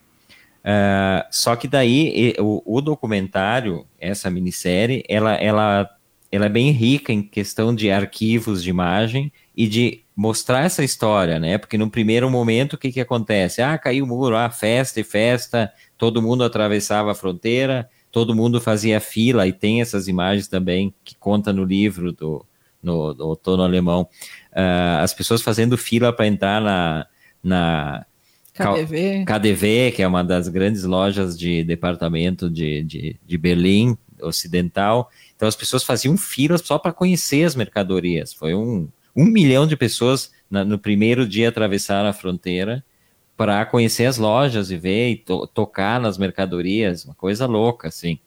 [0.67, 5.89] é, só que daí o, o, documentário, essa minissérie, ela, ela,
[6.32, 11.39] ela é bem rica em questão de arquivos de imagem e de mostrar essa história,
[11.39, 11.57] né?
[11.57, 13.61] Porque no primeiro momento o que, que acontece?
[13.61, 18.61] Ah, caiu o muro, ah, festa e festa, todo mundo atravessava a fronteira, todo mundo
[18.61, 22.45] fazia fila, e tem essas imagens também que conta no livro do,
[22.82, 24.07] no, do outono alemão,
[24.53, 27.07] uh, as pessoas fazendo fila para entrar na,
[27.43, 28.05] na
[28.53, 29.26] KDV.
[29.26, 35.09] KDV, que é uma das grandes lojas de departamento de, de, de Berlim Ocidental.
[35.36, 38.33] Então as pessoas faziam filas só para conhecer as mercadorias.
[38.33, 42.83] Foi um, um milhão de pessoas na, no primeiro dia atravessaram a fronteira
[43.38, 48.19] para conhecer as lojas e ver e to tocar nas mercadorias, uma coisa louca, assim.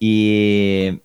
[0.00, 1.00] E,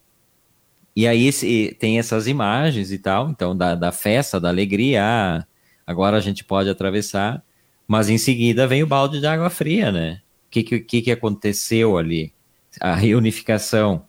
[0.96, 5.46] e aí esse, tem essas imagens e tal, então, da, da festa, da alegria, ah,
[5.88, 7.42] agora a gente pode atravessar,
[7.88, 10.22] mas em seguida vem o balde de água fria, né?
[10.48, 12.34] O que, que, que aconteceu ali?
[12.82, 14.06] A reunificação.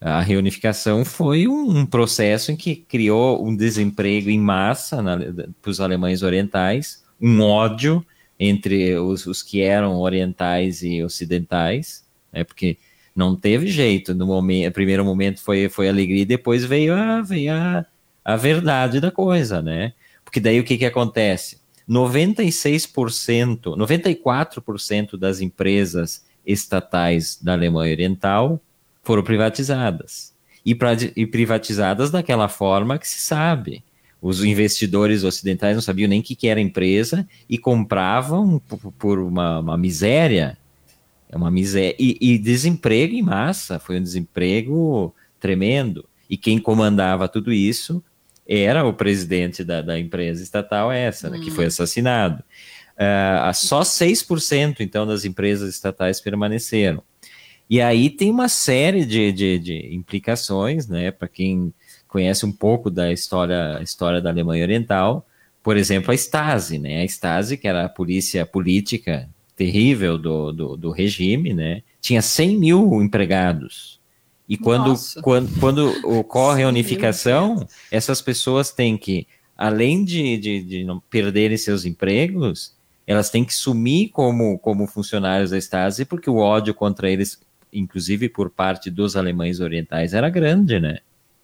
[0.00, 5.02] A reunificação foi um, processo em que criou um desemprego em massa
[5.62, 8.04] para os alemães orientais, um ódio
[8.38, 12.76] entre os, os que eram orientais e ocidentais, né, porque
[13.14, 17.54] não teve jeito, no momento, primeiro momento foi, foi alegria e depois veio, a, veio
[17.54, 17.86] a,
[18.22, 19.94] a verdade da coisa, né?
[20.22, 21.58] Porque daí o que, que acontece?
[21.88, 28.60] 96%, 94% das empresas estatais da Alemanha Oriental
[29.06, 30.34] foram privatizadas.
[30.64, 33.84] E, pra, e privatizadas daquela forma que se sabe,
[34.20, 38.60] os investidores ocidentais não sabiam nem o que, que era empresa e compravam
[38.98, 40.58] por uma, uma miséria.
[41.30, 41.94] É uma miséria.
[42.00, 46.04] E, e, desemprego em massa, foi um desemprego tremendo.
[46.28, 48.02] E quem comandava tudo isso
[48.48, 51.68] era o presidente da, da empresa estatal, essa, né, que foi hum.
[51.68, 52.42] assassinado.
[52.96, 57.02] Uh, só 6% então das empresas estatais permaneceram.
[57.68, 61.72] E aí tem uma série de, de, de implicações, né, para quem
[62.06, 65.26] conhece um pouco da história, história da Alemanha Oriental,
[65.62, 67.02] por exemplo, a Stasi, né?
[67.02, 71.82] A Stasi, que era a polícia política terrível do, do, do regime, né?
[72.00, 73.98] Tinha 100 mil empregados.
[74.48, 79.26] E quando, quando, quando ocorre a unificação, essas pessoas têm que,
[79.58, 85.50] além de, de, de não perderem seus empregos, elas têm que sumir como, como funcionários
[85.50, 87.40] da Stasi, porque o ódio contra eles,
[87.78, 90.98] inclusive por parte dos alemães orientais, era grande, né?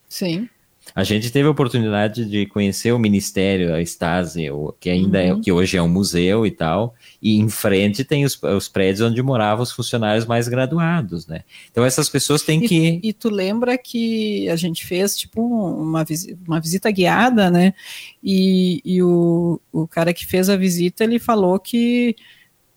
[0.08, 0.48] Sim.
[0.94, 4.48] A gente teve a oportunidade de conhecer o Ministério, a Stasi,
[4.80, 5.38] que ainda é uhum.
[5.38, 9.08] é, que hoje é um museu e tal, e em frente tem os, os, prédios
[9.08, 11.44] onde moravam os funcionários mais graduados, né?
[11.70, 13.00] Então essas pessoas têm e, que...
[13.02, 17.74] E tu lembra que a gente fez, tipo, uma, visita, uma visita guiada, né?
[18.22, 22.16] E, e o, o cara que fez a visita, ele falou que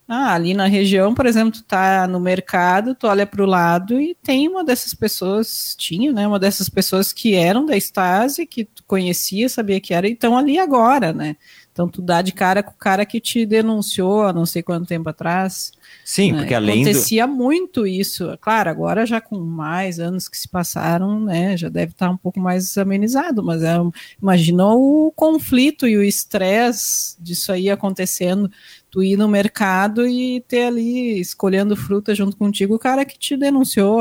[0.08, 4.00] ah, ali na região, por exemplo, tu tá no mercado, tu olha para o lado
[4.00, 8.66] e tem uma dessas pessoas, tinha, né, uma dessas pessoas que eram da Stasi, que
[8.66, 11.36] tu conhecia, sabia que era, e estão ali agora, né?
[11.76, 14.88] Então tu dá de cara com o cara que te denunciou há não sei quanto
[14.88, 15.74] tempo atrás.
[16.06, 16.38] Sim, né?
[16.38, 17.34] porque além Acontecia do...
[17.34, 18.38] muito isso.
[18.40, 22.40] Claro, agora já com mais anos que se passaram, né, já deve estar um pouco
[22.40, 23.76] mais amenizado, mas é,
[24.22, 28.50] imagina o conflito e o estresse disso aí acontecendo
[28.96, 33.36] tu ir no mercado e ter ali, escolhendo fruta junto contigo, o cara que te
[33.36, 34.00] denunciou,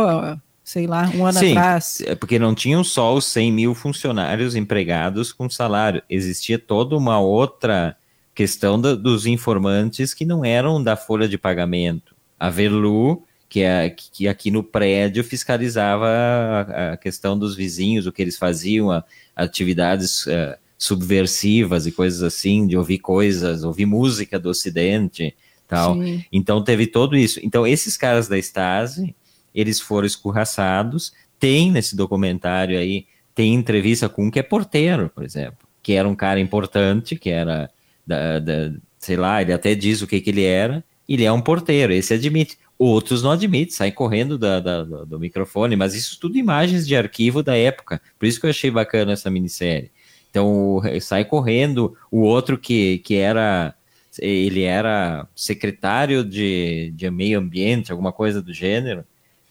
[0.63, 2.01] sei lá, um ano Sim, atrás.
[2.07, 7.19] É porque não tinham só os 100 mil funcionários empregados com salário, existia toda uma
[7.19, 7.97] outra
[8.33, 12.15] questão da, dos informantes que não eram da folha de pagamento.
[12.39, 18.13] A Verlu, que, é, que aqui no prédio fiscalizava a, a, questão dos vizinhos, o
[18.13, 19.03] que eles faziam, a,
[19.35, 20.25] atividades...
[20.27, 25.35] Uh, subversivas e coisas assim, de ouvir coisas, ouvir música do Ocidente,
[25.69, 25.95] tal.
[25.95, 26.25] Sim.
[26.33, 27.41] Então teve todo isso.
[27.43, 29.15] Então esses caras da Stasi,
[29.55, 35.25] eles foram escorraçados, tem nesse documentário aí, tem entrevista com um que é porteiro, por
[35.25, 37.71] exemplo, que era um cara importante, que era,
[38.07, 41.41] da, da sei lá, ele até diz o que, que ele era, ele é um
[41.41, 42.59] porteiro, esse admite.
[42.77, 47.43] Outros não admitem, saem correndo da, da, do microfone, mas isso tudo imagens de arquivo
[47.43, 48.01] da época.
[48.19, 49.93] Por isso que eu achei bacana essa minissérie.
[50.35, 53.73] Então, sai correndo o outro que, que era
[54.19, 59.05] ele era secretário de, de meio ambiente, alguma coisa do gênero,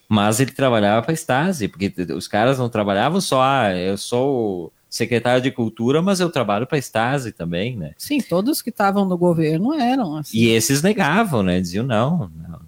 [0.09, 4.73] mas ele trabalhava para a Stasi, porque os caras não trabalhavam só, ah, eu sou
[4.89, 7.93] secretário de cultura, mas eu trabalho para a Stasi também, né?
[7.97, 10.37] Sim, todos que estavam no governo eram assim.
[10.37, 11.61] E esses negavam, né?
[11.61, 12.59] Diziam, não, não,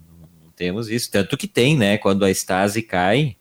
[0.42, 1.10] não temos isso.
[1.10, 1.98] Tanto que tem, né?
[1.98, 3.36] Quando a Stasi cai,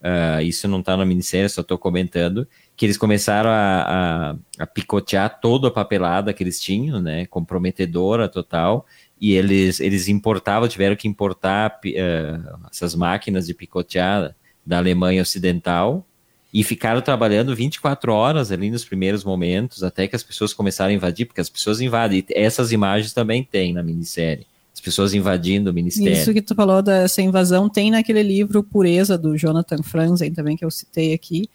[0.00, 2.46] uh, isso não está na minissérie, só estou comentando,
[2.76, 8.28] que eles começaram a, a, a, picotear toda a papelada que eles tinham, né, comprometedora
[8.28, 8.84] total,
[9.20, 14.34] e eles, eles importavam, tiveram que importar uh, essas máquinas de picotear
[14.66, 16.04] da Alemanha Ocidental,
[16.52, 20.94] e ficaram trabalhando 24 horas ali nos primeiros momentos, até que as pessoas começaram a
[20.94, 25.74] invadir, porque as pessoas invadem, essas imagens também tem na minissérie, as pessoas invadindo o
[25.74, 26.12] ministério.
[26.12, 30.64] Isso que tu falou dessa invasão tem naquele livro Pureza, do Jonathan Franzen, também, que
[30.64, 31.50] eu citei aqui,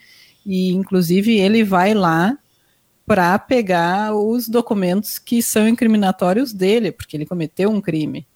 [0.45, 2.37] e inclusive ele vai lá
[3.05, 8.27] para pegar os documentos que são incriminatórios dele, porque ele cometeu um crime.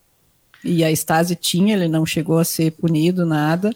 [0.63, 3.71] E a Stasi tinha, ele não chegou a ser punido, nada,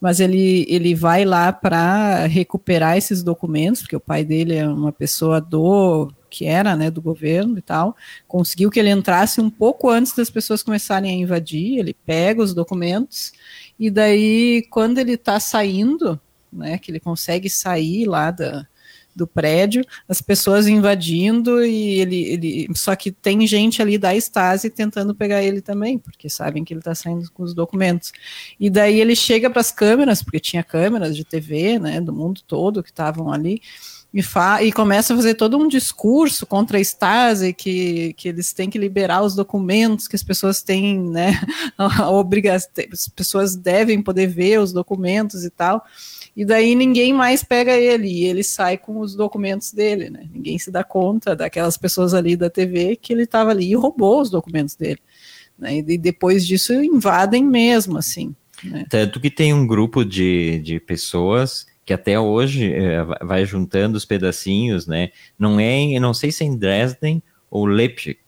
[0.00, 4.92] mas ele, ele vai lá para recuperar esses documentos, porque o pai dele é uma
[4.92, 7.96] pessoa do que era, né, do governo e tal,
[8.28, 12.52] conseguiu que ele entrasse um pouco antes das pessoas começarem a invadir, ele pega os
[12.52, 13.32] documentos,
[13.80, 16.20] e daí, quando ele está saindo,
[16.52, 18.66] né, que ele consegue sair lá da,
[19.16, 22.68] do prédio, as pessoas invadindo e ele, ele.
[22.74, 26.80] Só que tem gente ali da Stasi tentando pegar ele também, porque sabem que ele
[26.80, 28.12] está saindo com os documentos.
[28.60, 32.42] E daí ele chega para as câmeras, porque tinha câmeras de TV, né, do mundo
[32.46, 33.62] todo que estavam ali.
[34.12, 38.52] E, fa e começa a fazer todo um discurso contra a Stasi, que, que eles
[38.52, 41.40] têm que liberar os documentos, que as pessoas têm, né,
[41.76, 45.84] a obrigação, as pessoas devem poder ver os documentos e tal.
[46.36, 50.28] E daí ninguém mais pega ele, e ele sai com os documentos dele, né?
[50.30, 54.20] Ninguém se dá conta daquelas pessoas ali da TV que ele estava ali e roubou
[54.20, 55.00] os documentos dele.
[55.58, 55.78] Né?
[55.78, 58.34] E depois disso invadem mesmo, assim.
[58.62, 58.84] Né?
[58.90, 64.04] Tanto que tem um grupo de, de pessoas que até hoje é, vai juntando os
[64.04, 65.10] pedacinhos, né?
[65.38, 68.18] Não é, não sei se é em Dresden ou Leipzig,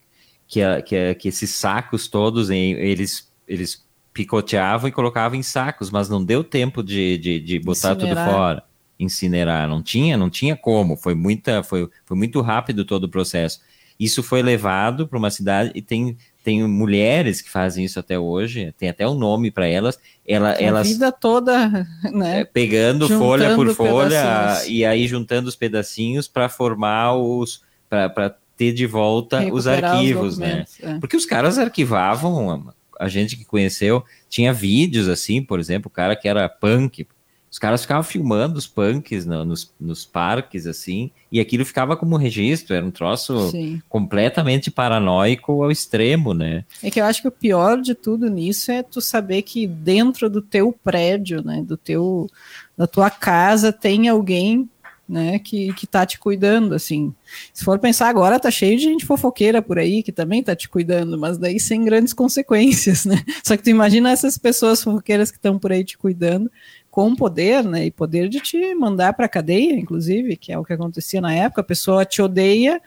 [0.47, 3.85] que, é, que, é, que esses sacos todos, eles, eles
[4.19, 8.25] picoteavam e colocavam em sacos, mas não deu tempo de, de, de botar Incinerar.
[8.27, 8.63] tudo fora,
[8.99, 9.69] incinerar.
[9.69, 10.97] Não tinha, não tinha como.
[10.97, 13.61] Foi muita, foi, foi muito rápido todo o processo.
[13.99, 18.73] Isso foi levado para uma cidade e tem tem mulheres que fazem isso até hoje,
[18.79, 20.01] tem até um nome para elas.
[20.27, 22.41] Ela, a elas vida toda, né?
[22.41, 24.69] É, pegando folha por folha pedacinhos.
[24.69, 30.33] e aí juntando os pedacinhos para formar os para ter de volta Recuperar os arquivos,
[30.35, 30.65] os né?
[30.83, 30.99] É.
[30.99, 36.17] Porque os caras arquivavam a gente que conheceu, tinha vídeos assim, por exemplo, o cara
[36.17, 37.07] que era punk,
[37.51, 42.17] os caras ficavam filmando os punks no, nos, nos parques, assim, e aquilo ficava como
[42.17, 43.81] registro, era um troço Sim.
[43.89, 46.65] completamente paranoico ao extremo, né?
[46.83, 50.29] É que eu acho que o pior de tudo nisso é tu saber que dentro
[50.29, 52.29] do teu prédio, né, do teu,
[52.77, 54.69] da tua casa, tem alguém
[55.09, 57.15] né, que, que tá te cuidando, assim.
[57.53, 60.69] Se for pensar agora, tá cheio de gente fofoqueira por aí que também tá te
[60.69, 63.17] cuidando, mas daí sem grandes consequências, né?
[63.43, 66.51] Só que tu imagina essas pessoas fofoqueiras que estão por aí te cuidando
[66.91, 70.73] com poder, né, e poder de te mandar para cadeia, inclusive, que é o que
[70.73, 72.81] acontecia na época, a pessoa te odeia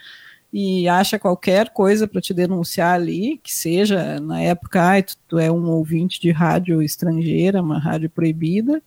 [0.51, 5.39] e acha qualquer coisa para te denunciar ali, que seja na época, ah, tu, tu
[5.39, 8.81] é um ouvinte de rádio estrangeira, uma rádio proibida,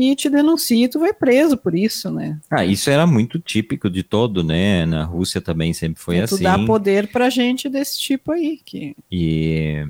[0.00, 2.38] e te denuncia e tu vai preso por isso, né?
[2.50, 4.86] Ah, isso era muito típico de todo, né?
[4.86, 6.36] Na Rússia também sempre foi é, assim.
[6.36, 8.60] Tu dá poder pra gente desse tipo aí.
[8.64, 8.94] Que...
[9.10, 9.86] E,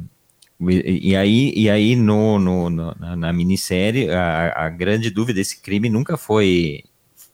[0.61, 5.61] e, aí, e aí no, no, no na, na minissérie, a, a grande dúvida desse
[5.61, 6.85] crime nunca foi,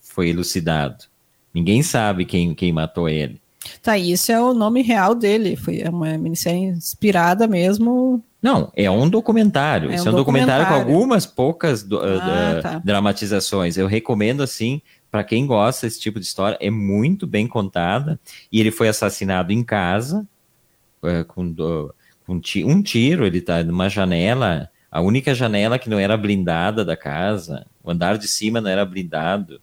[0.00, 1.04] foi elucidado.
[1.52, 3.40] Ninguém sabe quem, quem matou ele.
[3.82, 5.56] Tá, isso é o nome real dele.
[5.56, 9.88] Foi uma minissérie inspirada mesmo não, é um documentário.
[9.88, 12.78] É um, Isso é um documentário, documentário com algumas poucas do, ah, uh, tá.
[12.84, 13.78] dramatizações.
[13.78, 16.58] Eu recomendo assim para quem gosta desse tipo de história.
[16.60, 18.20] É muito bem contada.
[18.52, 20.28] E ele foi assassinado em casa
[21.02, 21.94] uh, com, uh,
[22.26, 23.24] com um tiro.
[23.24, 27.64] Ele está numa janela, a única janela que não era blindada da casa.
[27.82, 29.58] O andar de cima não era blindado.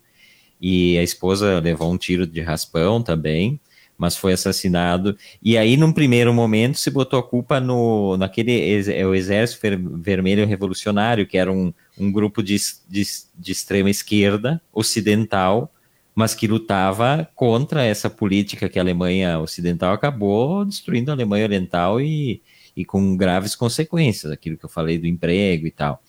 [0.60, 3.62] E a esposa levou um tiro de raspão também
[4.02, 5.16] mas foi assassinado.
[5.44, 9.62] E aí, num primeiro momento, se botou a culpa no naquele é o Exército
[10.02, 12.58] Vermelho Revolucionário, que era um, um grupo de,
[12.90, 13.04] de,
[13.38, 15.72] de extrema esquerda ocidental,
[16.16, 22.02] mas que lutava contra essa política que a Alemanha Ocidental acabou destruindo a Alemanha Oriental
[22.02, 22.42] e,
[22.76, 26.02] e com graves consequências, aquilo que eu falei do emprego e tal.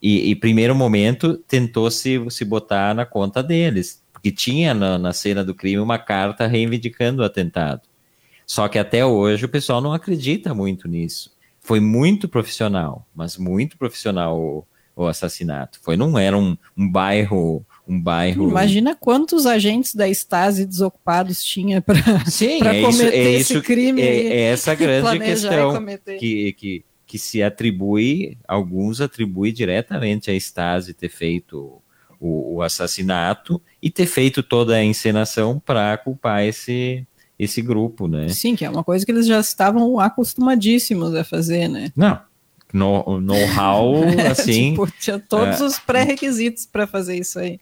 [0.00, 5.12] E, e primeiro momento tentou se, se botar na conta deles, porque tinha na, na
[5.12, 7.82] cena do crime uma carta reivindicando o atentado.
[8.46, 11.32] Só que até hoje o pessoal não acredita muito nisso.
[11.60, 14.64] Foi muito profissional, mas muito profissional o,
[14.94, 15.80] o assassinato.
[15.82, 18.48] Foi não era um, um bairro um bairro.
[18.48, 24.00] Imagina quantos agentes da Stasi desocupados tinha para é cometer é esse isso, crime.
[24.00, 25.84] É, é essa grande questão
[26.18, 31.82] que, que, que se atribui, alguns atribuem diretamente à Stasi ter feito
[32.22, 37.04] o, o assassinato e ter feito toda a encenação para culpar esse,
[37.38, 38.28] esse grupo, né?
[38.28, 41.90] Sim, que é uma coisa que eles já estavam acostumadíssimos a fazer, né?
[42.72, 44.70] Não, know-how, assim...
[44.70, 47.58] tipo, tinha todos uh, os pré-requisitos para fazer isso aí.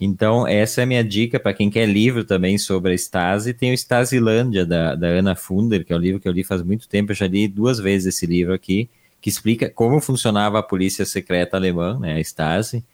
[0.00, 3.54] Então, essa é a minha dica para quem quer livro também sobre a Stasi.
[3.54, 6.62] Tem o Stasilândia, da, da Ana Funder, que é um livro que eu li faz
[6.62, 7.12] muito tempo.
[7.12, 8.90] Eu já li duas vezes esse livro aqui,
[9.20, 12.84] que explica como funcionava a polícia secreta alemã, né, a Stasi.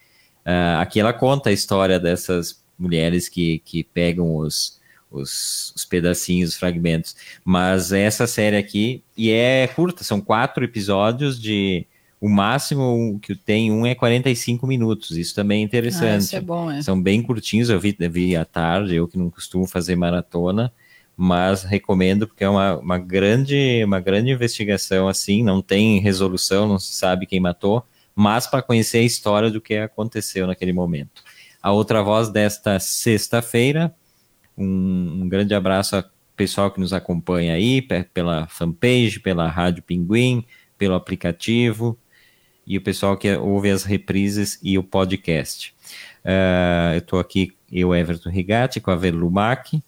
[0.50, 4.80] Uh, aqui ela conta a história dessas mulheres que, que pegam os,
[5.10, 7.14] os, os, pedacinhos, os fragmentos.
[7.44, 11.86] Mas essa série aqui, e é curta, são quatro episódios de.
[12.20, 15.16] O máximo que tem um é 45 minutos.
[15.16, 16.04] Isso também é interessante.
[16.04, 16.82] Ah, isso é bom, é.
[16.82, 20.70] São bem curtinhos, eu vi, vi à tarde, eu que não costumo fazer maratona,
[21.16, 26.78] mas recomendo porque é uma, uma, grande, uma grande investigação assim, não tem resolução, não
[26.78, 27.82] se sabe quem matou,
[28.20, 31.22] mas para conhecer a história do que aconteceu naquele momento.
[31.62, 33.94] A outra voz desta sexta-feira,
[34.58, 36.04] um, um, grande abraço ao
[36.36, 37.80] pessoal que nos acompanha aí,
[38.12, 40.44] pela fanpage, pela Rádio Pinguim,
[40.76, 41.98] pelo aplicativo,
[42.66, 45.74] e o pessoal que ouve as reprises e o podcast.
[46.22, 49.82] Uh, eu estou aqui, eu, Everton Rigatti, com a Verlumac,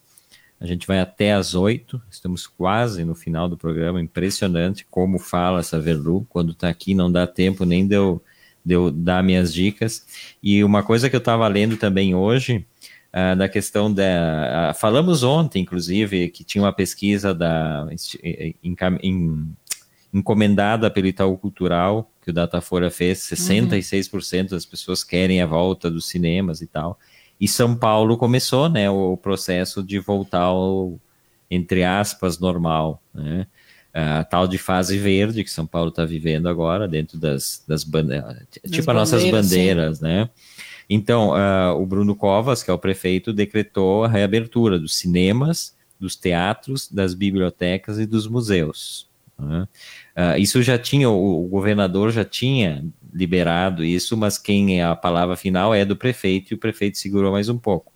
[0.63, 5.59] a gente vai até às oito, estamos quase no final do programa, impressionante como fala
[5.59, 8.23] essa Verlu, quando está aqui não dá tempo nem de eu,
[8.63, 10.05] de eu dar minhas dicas.
[10.41, 12.65] E uma coisa que eu estava lendo também hoje,
[13.13, 14.71] uh, da questão da...
[14.71, 17.85] Uh, falamos ontem, inclusive, que tinha uma pesquisa da,
[18.63, 19.55] em, em,
[20.13, 24.47] encomendada pelo Itaú Cultural, que o Datafora fez, 66% uhum.
[24.47, 26.97] das pessoas querem a volta dos cinemas e tal.
[27.43, 30.97] E São Paulo começou, né, o processo de voltar ao,
[31.51, 33.45] entre aspas, normal, né?
[33.93, 38.37] A tal de fase verde que São Paulo está vivendo agora, dentro das, das bandeiras,
[38.71, 40.05] tipo as nossas bandeiras, sim.
[40.05, 40.29] né?
[40.89, 46.15] Então, uh, o Bruno Covas, que é o prefeito, decretou a reabertura dos cinemas, dos
[46.15, 49.09] teatros, das bibliotecas e dos museus.
[49.37, 49.67] Né?
[50.15, 54.95] Uh, isso já tinha, o, o, governador já tinha liberado isso, mas quem é a
[54.95, 57.93] palavra final é do prefeito e o prefeito segurou mais um pouco.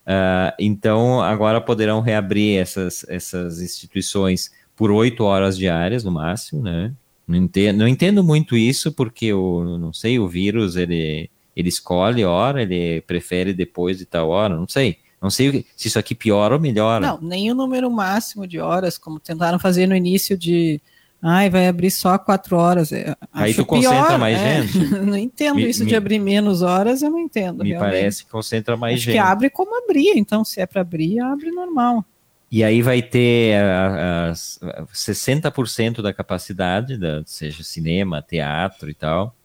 [0.00, 6.92] Uh, então, agora poderão reabrir essas, essas instituições por oito horas diárias, no máximo, né?
[7.28, 12.24] Não entendo, não entendo muito isso, porque o, não sei, o vírus, ele, ele escolhe
[12.24, 14.98] hora, ele prefere depois de tal hora, não sei.
[15.22, 17.06] Não sei se isso aqui piora ou melhora.
[17.06, 20.80] Não, nem o número máximo de horas, como tentaram fazer no início de
[21.22, 22.92] Ai, vai abrir só quatro horas.
[22.92, 24.62] É, Aí tu concentra pior, mais é.
[24.62, 24.78] gente.
[25.04, 27.62] não entendo me, isso me, de abrir menos horas, eu não entendo.
[27.62, 27.92] Me realmente.
[27.92, 29.14] parece que concentra mais Acho gente.
[29.14, 32.04] que abre como abria, então se é para abrir, abre normal.
[32.50, 39.36] E aí vai ter a, a, 60% da capacidade, da, seja cinema, teatro e tal.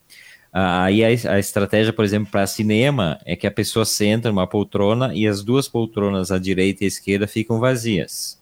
[0.51, 5.13] Aí a, a estratégia, por exemplo, para cinema é que a pessoa senta numa poltrona
[5.13, 8.41] e as duas poltronas, à direita e à esquerda, ficam vazias.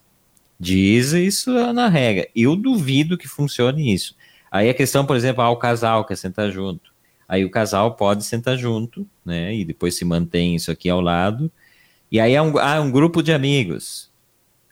[0.63, 2.27] Diz isso na regra.
[2.35, 4.15] Eu duvido que funcione isso.
[4.51, 6.93] Aí a questão, por exemplo, ah, o casal quer sentar junto.
[7.27, 9.55] Aí o casal pode sentar junto, né?
[9.55, 11.51] E depois se mantém isso aqui ao lado.
[12.11, 14.11] E aí é um, ah, um grupo de amigos.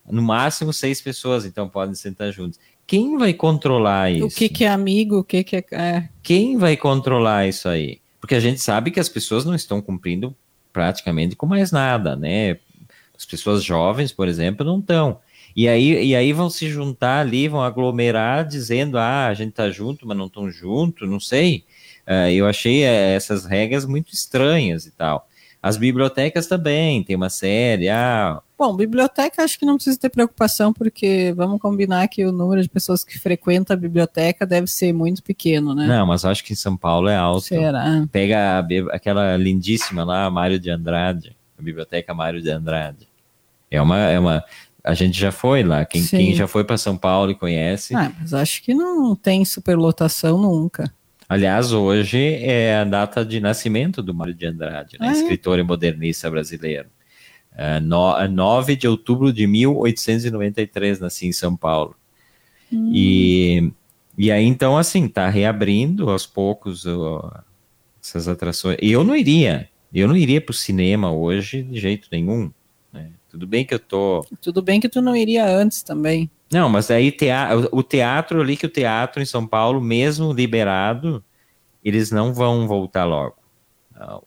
[0.10, 2.60] No máximo seis pessoas, então podem sentar juntos.
[2.86, 4.28] Quem vai controlar isso?
[4.28, 5.20] O que, que é amigo?
[5.20, 6.10] O que, que é, é.
[6.22, 8.00] Quem vai controlar isso aí?
[8.20, 10.36] Porque a gente sabe que as pessoas não estão cumprindo
[10.72, 12.58] praticamente com mais nada, né?
[13.18, 15.20] As pessoas jovens, por exemplo, não estão.
[15.56, 19.70] E aí, e aí vão se juntar ali, vão aglomerar, dizendo, ah, a gente tá
[19.70, 21.66] junto, mas não estão junto, não sei.
[22.08, 25.28] Uh, eu achei uh, essas regras muito estranhas e tal.
[25.62, 28.42] As bibliotecas também, tem uma série, ah...
[28.58, 32.70] Bom, biblioteca acho que não precisa ter preocupação, porque vamos combinar que o número de
[32.70, 35.86] pessoas que frequentam a biblioteca deve ser muito pequeno, né?
[35.86, 37.42] Não, mas acho que em São Paulo é alto.
[37.42, 38.08] Será?
[38.12, 43.08] Pega a, aquela lindíssima lá, Mário de Andrade, a biblioteca Mário de Andrade.
[43.70, 44.44] É uma, é uma
[44.84, 45.86] A gente já foi lá.
[45.86, 47.96] Quem, quem já foi para São Paulo e conhece.
[47.96, 50.92] Ah, mas acho que não tem superlotação nunca.
[51.30, 55.08] Aliás, hoje é a data de nascimento do Mário de Andrade, né?
[55.08, 55.62] ah, escritor é?
[55.62, 56.90] e modernista brasileiro.
[57.54, 61.96] Uh, no, 9 de outubro de 1893, nasci em São Paulo.
[62.72, 62.92] Hum.
[62.94, 63.72] E,
[64.18, 66.86] e aí, então, assim, tá reabrindo aos poucos
[68.02, 68.78] essas atrações.
[68.82, 72.52] E eu não iria, eu não iria para o cinema hoje de jeito nenhum.
[73.32, 74.26] Tudo bem que eu tô.
[74.42, 76.30] Tudo bem que tu não iria antes também.
[76.52, 80.34] Não, mas aí teatro, o teatro, eu li que o teatro em São Paulo, mesmo
[80.34, 81.24] liberado,
[81.82, 83.36] eles não vão voltar logo.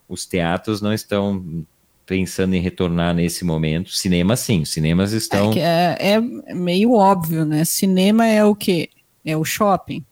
[0.09, 1.66] Os teatros não estão
[2.07, 3.90] pensando em retornar nesse momento.
[3.90, 5.52] Cinema, sim, cinemas estão.
[5.52, 6.14] É, é,
[6.46, 7.62] é meio óbvio, né?
[7.66, 8.88] Cinema é o quê?
[9.22, 10.02] É o shopping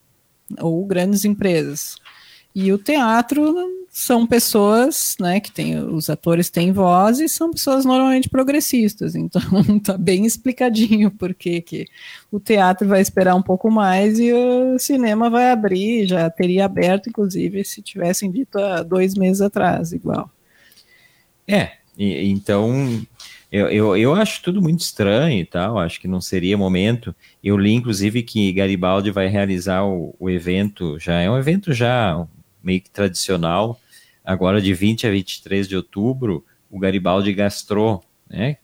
[0.61, 1.97] ou grandes empresas.
[2.55, 3.55] E o teatro
[3.95, 9.43] são pessoas, né, que tem, os atores têm voz e são pessoas normalmente progressistas, então
[9.85, 11.85] tá bem explicadinho porque que
[12.31, 17.11] o teatro vai esperar um pouco mais e o cinema vai abrir, já teria aberto,
[17.11, 20.31] inclusive, se tivessem dito há dois meses atrás, igual.
[21.47, 23.05] É, e, então
[23.51, 27.15] eu, eu, eu acho tudo muito estranho e tal, acho que não seria momento.
[27.45, 32.27] Eu li, inclusive, que Garibaldi vai realizar o, o evento, já é um evento já
[32.63, 33.81] meio que tradicional,
[34.25, 38.57] agora de 20 a 23 de outubro, o Garibaldi Gastro, né?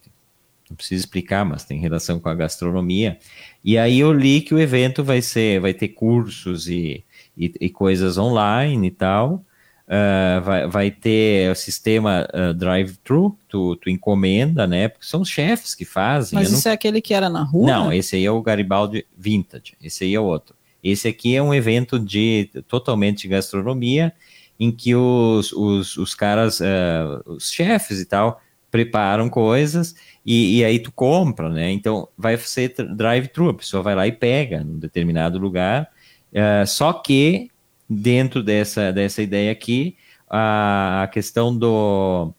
[0.69, 3.19] Não preciso explicar, mas tem relação com a gastronomia.
[3.65, 7.05] E aí eu li que o evento vai ser, vai ter cursos e,
[7.37, 9.45] e, e coisas online e tal.
[9.87, 14.89] Uh, vai, vai ter o sistema uh, drive-thru, tu, tu encomenda, né?
[14.89, 16.39] Porque são os chefes que fazem.
[16.39, 16.73] Mas isso não...
[16.73, 17.67] é aquele que era na rua?
[17.67, 19.73] Não, esse aí é o Garibaldi Vintage.
[19.83, 20.55] Esse aí é outro.
[20.83, 24.13] Esse aqui é um evento de totalmente de gastronomia,
[24.59, 30.65] em que os, os, os caras, uh, os chefes e tal, preparam coisas e, e,
[30.65, 31.71] aí tu compra, né?
[31.73, 35.89] Então vai ser drive-thru, a pessoa vai lá e pega num determinado lugar.
[36.33, 37.51] Uh, só que
[37.89, 39.97] dentro dessa, dessa ideia aqui,
[40.29, 42.35] a, a questão do,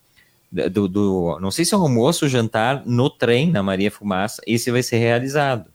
[0.51, 4.69] do, do, não sei se é almoço ou jantar no trem na Maria Fumaça, esse
[4.71, 5.71] vai ser realizado.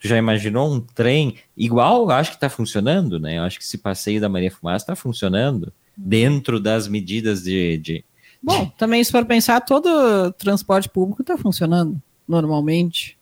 [0.00, 2.02] Tu já imaginou um trem igual?
[2.02, 3.38] Eu acho que está funcionando, né?
[3.38, 8.04] Eu acho que esse passeio da Maria Fumaça está funcionando dentro das medidas de, de,
[8.42, 8.72] Bom, de...
[8.78, 13.18] também se for pensar, todo transporte público está funcionando normalmente.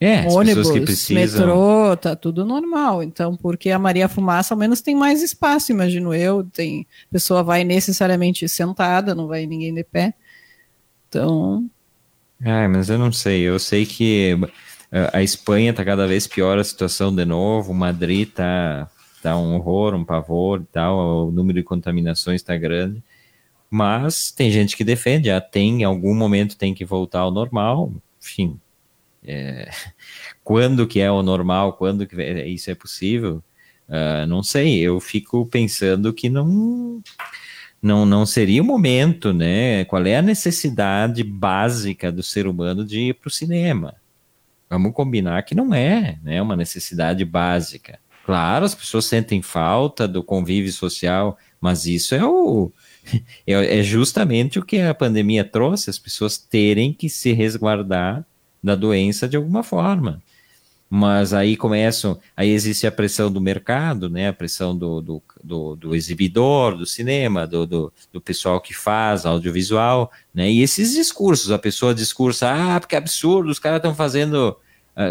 [0.00, 1.16] É, ônibus, precisam...
[1.16, 3.02] metrô, tá tudo normal.
[3.02, 6.44] Então, porque a Maria Fumaça ao menos tem mais espaço, imagino eu.
[6.44, 10.14] Tem a pessoa vai necessariamente sentada, não vai ninguém de pé.
[11.08, 11.68] Então.
[12.44, 13.42] Ah, mas eu não sei.
[13.42, 14.38] Eu sei que
[14.90, 18.88] a Espanha está cada vez pior a situação de novo, Madrid está
[19.22, 23.02] tá um horror, um pavor e tal, o número de contaminações está grande,
[23.70, 27.92] mas tem gente que defende, ah, tem, em algum momento tem que voltar ao normal,
[28.22, 28.58] enfim,
[29.22, 29.70] é,
[30.42, 32.16] quando que é o normal, quando que
[32.46, 33.42] isso é possível,
[33.88, 37.02] uh, não sei, eu fico pensando que não,
[37.82, 43.00] não, não seria o momento, né, qual é a necessidade básica do ser humano de
[43.10, 43.94] ir para o cinema,
[44.68, 47.98] Vamos combinar que não é, né, uma necessidade básica.
[48.24, 52.70] Claro, as pessoas sentem falta do convívio social, mas isso é o
[53.46, 58.26] é, é justamente o que a pandemia trouxe, as pessoas terem que se resguardar
[58.62, 60.22] da doença de alguma forma
[60.90, 65.76] mas aí começam, aí existe a pressão do mercado, né, a pressão do, do, do,
[65.76, 71.50] do exibidor, do cinema, do, do, do, pessoal que faz audiovisual, né, e esses discursos,
[71.50, 74.56] a pessoa discursa, ah, porque é absurdo, os caras estão fazendo,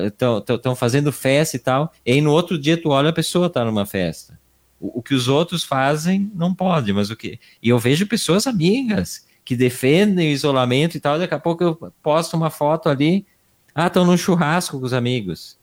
[0.06, 3.46] estão uh, fazendo festa e tal, e aí no outro dia tu olha a pessoa
[3.46, 4.40] está numa festa.
[4.80, 8.48] O, o, que os outros fazem não pode, mas o que, e eu vejo pessoas
[8.48, 13.26] amigas que defendem o isolamento e tal, daqui a pouco eu posto uma foto ali,
[13.74, 15.57] ah, estão no churrasco com os amigos.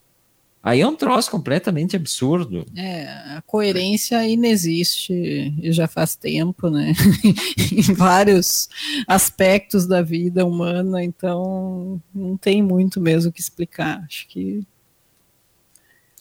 [0.64, 2.64] Aí é um troço completamente absurdo.
[2.74, 3.04] É,
[3.36, 6.94] a coerência inexiste já faz tempo, né?
[7.70, 8.70] em vários
[9.06, 14.02] aspectos da vida humana, então não tem muito mesmo o que explicar.
[14.06, 14.66] Acho que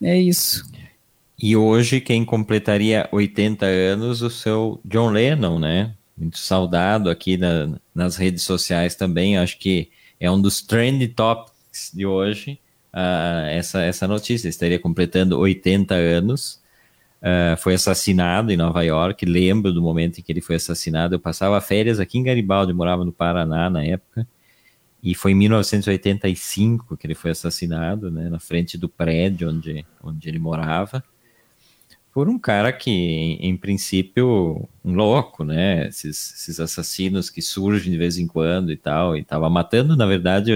[0.02, 0.70] é isso.
[1.40, 5.96] E hoje quem completaria 80 anos, o seu John Lennon, né?
[6.18, 9.38] Muito saudado aqui na, nas redes sociais também.
[9.38, 9.90] Acho que
[10.20, 12.60] é um dos trend topics de hoje
[12.94, 14.48] uh, essa, essa notícia.
[14.48, 16.62] estaria completando 80 anos.
[17.22, 19.26] Uh, foi assassinado em Nova York.
[19.26, 21.16] Lembro do momento em que ele foi assassinado.
[21.16, 24.28] Eu passava férias aqui em Garibaldi, morava no Paraná na época.
[25.02, 30.30] E foi em 1985 que ele foi assassinado, né, na frente do prédio onde, onde
[30.30, 31.04] ele morava,
[32.14, 35.88] por um cara que, em, em princípio, um louco, né?
[35.88, 40.06] Esses, esses, assassinos que surgem de vez em quando e tal, e estava matando, na
[40.06, 40.54] verdade,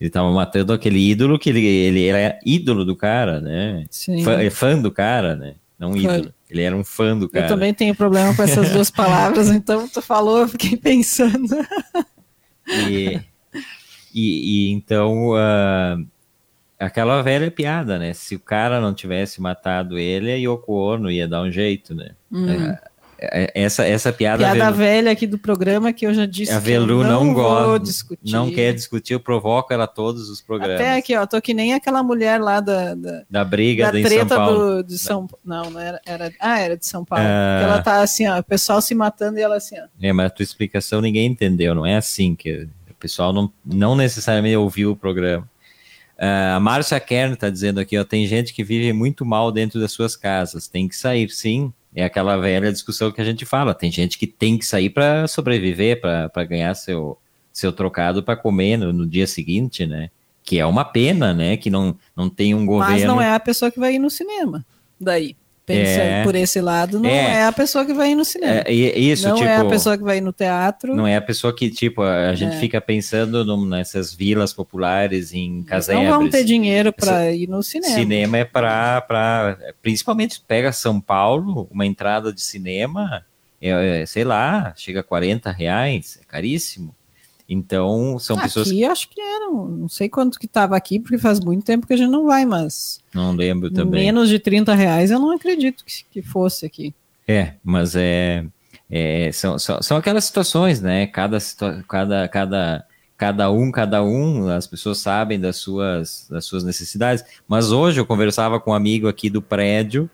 [0.00, 3.84] Ele tava matando aquele ídolo que ele, ele era ídolo do cara, né?
[3.90, 4.22] Sim.
[4.22, 5.54] Fã, é fã do cara, né?
[5.78, 6.32] Não ídolo.
[6.48, 7.46] Ele era um fã do cara.
[7.46, 11.48] Eu também tenho problema com essas duas palavras, então tu falou, eu fiquei pensando.
[12.66, 13.20] E,
[14.14, 15.98] e, e então, ah,
[16.78, 18.14] aquela velha piada, né?
[18.14, 22.10] Se o cara não tivesse matado ele, a Yoko Ono ia dar um jeito, né?
[22.32, 22.80] É, é,
[23.18, 24.44] essa, essa piada...
[24.44, 27.80] Piada Velu- velha aqui do programa que eu já disse a Velu não, não, gosta,
[27.80, 28.32] discutir.
[28.32, 30.76] não quer discutir, eu provoco ela todos os programas.
[30.76, 34.02] Até aqui, ó, tô que nem aquela mulher lá da, da, Da briga da da
[34.08, 34.76] treta Paulo.
[34.76, 36.32] do, de São Não, não era, era.
[36.40, 37.24] Ah, era de São Paulo.
[37.26, 37.60] Ah.
[37.62, 39.84] Ela tá assim, ó, o pessoal se matando e ela assim, ó.
[40.00, 43.96] É, mas a tua explicação ninguém entendeu, não é assim que o pessoal não, não
[43.96, 45.48] necessariamente ouviu o programa.
[46.18, 49.80] Ah, a Márcia Kern está dizendo aqui, ó, tem gente que vive muito mal dentro
[49.80, 51.72] das suas casas, tem que sair, sim.
[51.98, 53.74] É aquela velha discussão que a gente fala.
[53.74, 57.18] Tem gente que tem que sair para sobreviver, para ganhar seu,
[57.52, 60.08] seu trocado para comer no, no dia seguinte, né?
[60.44, 61.56] Que é uma pena, né?
[61.56, 62.94] Que não, não tem um governo.
[62.94, 64.64] Mas não é a pessoa que vai ir no cinema.
[65.00, 65.34] Daí.
[65.68, 66.24] Pensa É.
[66.24, 67.40] por esse lado, não É.
[67.40, 67.44] é.
[67.44, 68.62] a pessoa que vai ir no cinema.
[68.66, 70.96] É, isso, não tipo, é a pessoa que vai ir no teatro.
[70.96, 72.58] não é a pessoa que, tipo, a gente É.
[72.58, 76.08] fica pensando num- nessas vilas populares em não casebres.
[76.08, 77.94] vão ter dinheiro para ir no cinema.
[77.94, 83.24] Cinema é para, para, principalmente pega São Paulo, uma entrada de cinema,
[83.60, 86.94] é, é, sei lá, chega a 40 reais, é caríssimo.
[87.48, 91.40] Então, são pessoas Aqui acho que era, não sei quanto que tava aqui, porque faz
[91.40, 94.04] muito tempo que a gente não vai, mas não lembro também.
[94.04, 96.94] menos de 30 reais eu não acredito que, que fosse aqui.
[97.26, 98.44] É, mas é,
[98.90, 101.06] é, são, são, são aquelas situações, né?
[101.06, 102.84] Cada, situa- cada, cada,
[103.16, 107.24] cada um, cada um, as pessoas sabem das suas, das suas necessidades.
[107.46, 110.10] Mas hoje eu conversava com um amigo aqui do prédio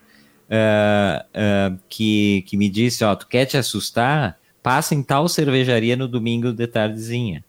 [0.50, 4.38] ah, ah, que, que me disse: Ó, tu quer te assustar?
[4.64, 7.44] Passa em tal cervejaria no domingo de tardezinha.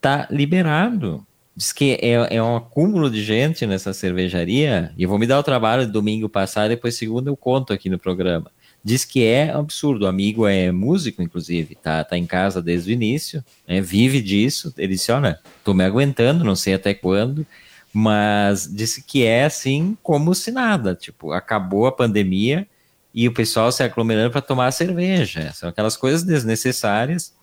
[0.00, 1.22] Tá liberado.
[1.54, 5.38] Diz que é, é um acúmulo de gente nessa cervejaria, e eu vou me dar
[5.38, 8.50] o trabalho de domingo passar, depois segunda eu conto aqui no programa.
[8.82, 10.06] Diz que é absurdo.
[10.06, 14.72] O amigo é músico, inclusive, tá, tá em casa desde o início, né, vive disso.
[14.78, 17.46] Ele disse: Olha, tô me aguentando, não sei até quando,
[17.92, 20.94] mas disse que é assim como se nada.
[20.94, 22.66] Tipo, acabou a pandemia
[23.14, 25.52] e o pessoal se aglomerando para tomar cerveja.
[25.52, 27.34] São aquelas coisas desnecessárias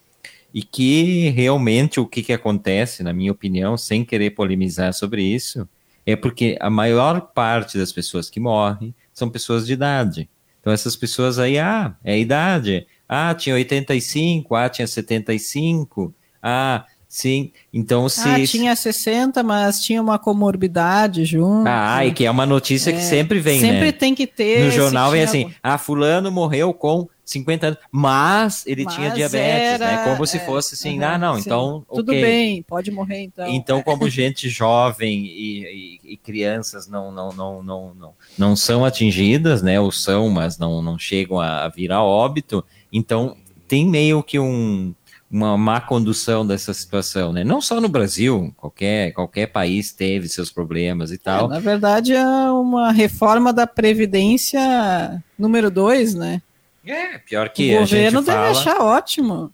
[0.53, 5.67] e que realmente o que, que acontece, na minha opinião, sem querer polemizar sobre isso,
[6.05, 10.29] é porque a maior parte das pessoas que morrem são pessoas de idade.
[10.61, 12.87] Então essas pessoas aí, ah, é a idade.
[13.07, 16.85] Ah, tinha 85, ah, tinha 75, ah,
[17.17, 17.51] sim.
[17.73, 18.19] Então se...
[18.27, 21.67] Ah, tinha 60, mas tinha uma comorbidade junto.
[21.67, 23.91] Ah, e que é uma notícia que É, sempre vem, Sempre né?
[23.91, 24.63] tem que ter.
[24.65, 29.15] No jornal vem tinha assim, ah, fulano morreu com 50 anos, mas ele tinha Mas
[29.17, 29.93] diabetes, né?
[29.93, 31.41] era- Como se é, fosse assim, aham, ah, não, sim.
[31.41, 32.21] então, Tudo ok.
[32.21, 33.47] bem, pode morrer então.
[33.47, 38.85] Então, como gente jovem e, e- e crianças não, não, não, não, não, não são
[38.85, 39.79] atingidas, né?
[39.79, 42.63] Ou são, mas não, não chegam a, a virar óbito,
[42.93, 43.35] então
[43.67, 44.93] tem meio que um,
[45.29, 47.43] uma má condução dessa situação, né?
[47.43, 51.47] Não só no Brasil, qualquer, qualquer país teve seus problemas e É, tal.
[51.47, 56.41] na verdade, é uma reforma da Previdência número 2, né?
[56.85, 58.51] É, pior que o governo gente deve fala.
[58.51, 59.51] achar ótimo,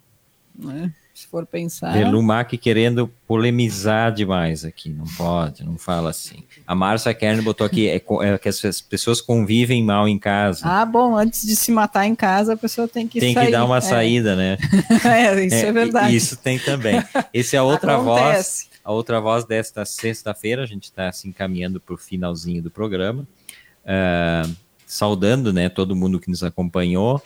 [0.56, 0.92] né?
[1.24, 1.94] Se for pensar.
[1.94, 6.44] Belumac querendo polemizar demais aqui, não pode, não fala assim.
[6.68, 10.62] A Márcia Kern botou aqui é, é que as pessoas convivem mal em casa.
[10.68, 13.46] Ah, bom, antes de se matar em casa, a pessoa tem que tem sair.
[13.46, 13.82] que dar uma É.
[13.82, 14.58] saída, né?
[15.06, 16.16] É, isso é, É, verdade.
[16.16, 17.02] Isso tem também.
[17.34, 18.68] Esse é a outra voz, Acontece.
[18.84, 20.62] a outra voz desta sexta-feira.
[20.64, 23.26] A gente está se encaminhando para o finalzinho do programa,
[23.86, 24.44] Ah,
[24.86, 27.22] saudando, né, todo mundo que nos acompanhou.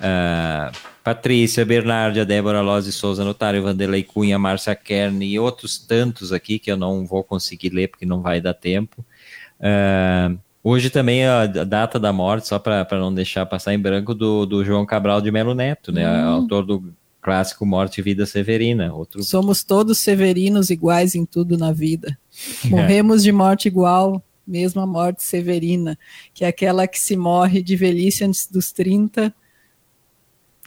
[0.00, 0.70] Ah,
[1.02, 6.70] Patrícia, Bernardia, Débora Loz Souza, Notário, Vanderlei Cunha, Márcia Kern e outros tantos aqui que
[6.70, 9.04] eu não vou conseguir ler porque não vai dar tempo.
[9.60, 10.30] Ah,
[10.62, 14.44] hoje também é a data da morte, só para não deixar passar em branco, do,
[14.46, 16.28] do João Cabral de Melo Neto, né, Hum.
[16.28, 18.94] autor do clássico Morte e Vida Severina.
[18.94, 22.18] Outro Somos todos severinos iguais em tudo na vida.
[22.64, 22.68] É.
[22.68, 25.98] Morremos de morte igual, mesmo a morte severina,
[26.32, 29.34] que é aquela que se morre de velhice antes dos 30,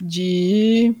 [0.02, 0.94] de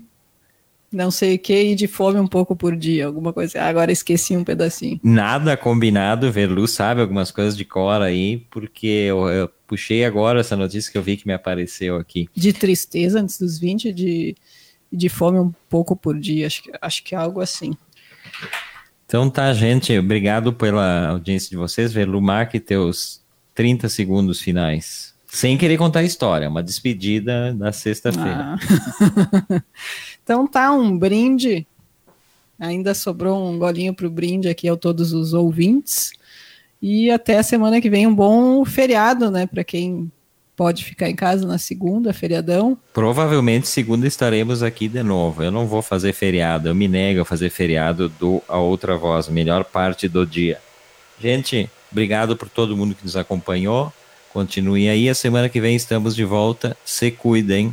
[0.92, 3.60] não sei o que, e de fome um pouco por dia, alguma coisa.
[3.60, 5.00] Ah, agora esqueci um pedacinho.
[5.02, 10.54] Nada combinado, Verlu sabe algumas coisas de cor aí, porque eu, eu puxei agora essa
[10.54, 12.28] notícia que eu vi que me apareceu aqui.
[12.36, 14.36] De tristeza antes dos 20, de,
[14.92, 17.72] de fome um pouco por dia, acho que, acho que é algo assim.
[19.06, 21.92] Então tá, gente, obrigado pela audiência de vocês.
[21.92, 23.22] Verlu, marque teus
[23.54, 25.11] 30 segundos finais.
[25.32, 28.56] Sem querer contar a história, uma despedida da sexta-feira.
[28.56, 29.62] Ah.
[30.22, 31.66] então tá, um brinde
[32.62, 36.12] Ainda sobrou um golinho para o brinde aqui a todos os ouvintes.
[36.80, 39.46] E até a semana que vem um bom feriado, né?
[39.46, 40.12] Para quem
[40.56, 42.78] pode ficar em casa na segunda, feriadão.
[42.92, 45.42] Provavelmente segunda estaremos aqui de novo.
[45.42, 49.28] Eu não vou fazer feriado, eu me nego a fazer feriado do A Outra Voz,
[49.28, 50.60] melhor parte do dia.
[51.20, 53.92] Gente, obrigado por todo mundo que nos acompanhou.
[54.32, 56.74] Continuem aí, a semana que vem estamos de volta.
[56.86, 57.70] Se cuidem.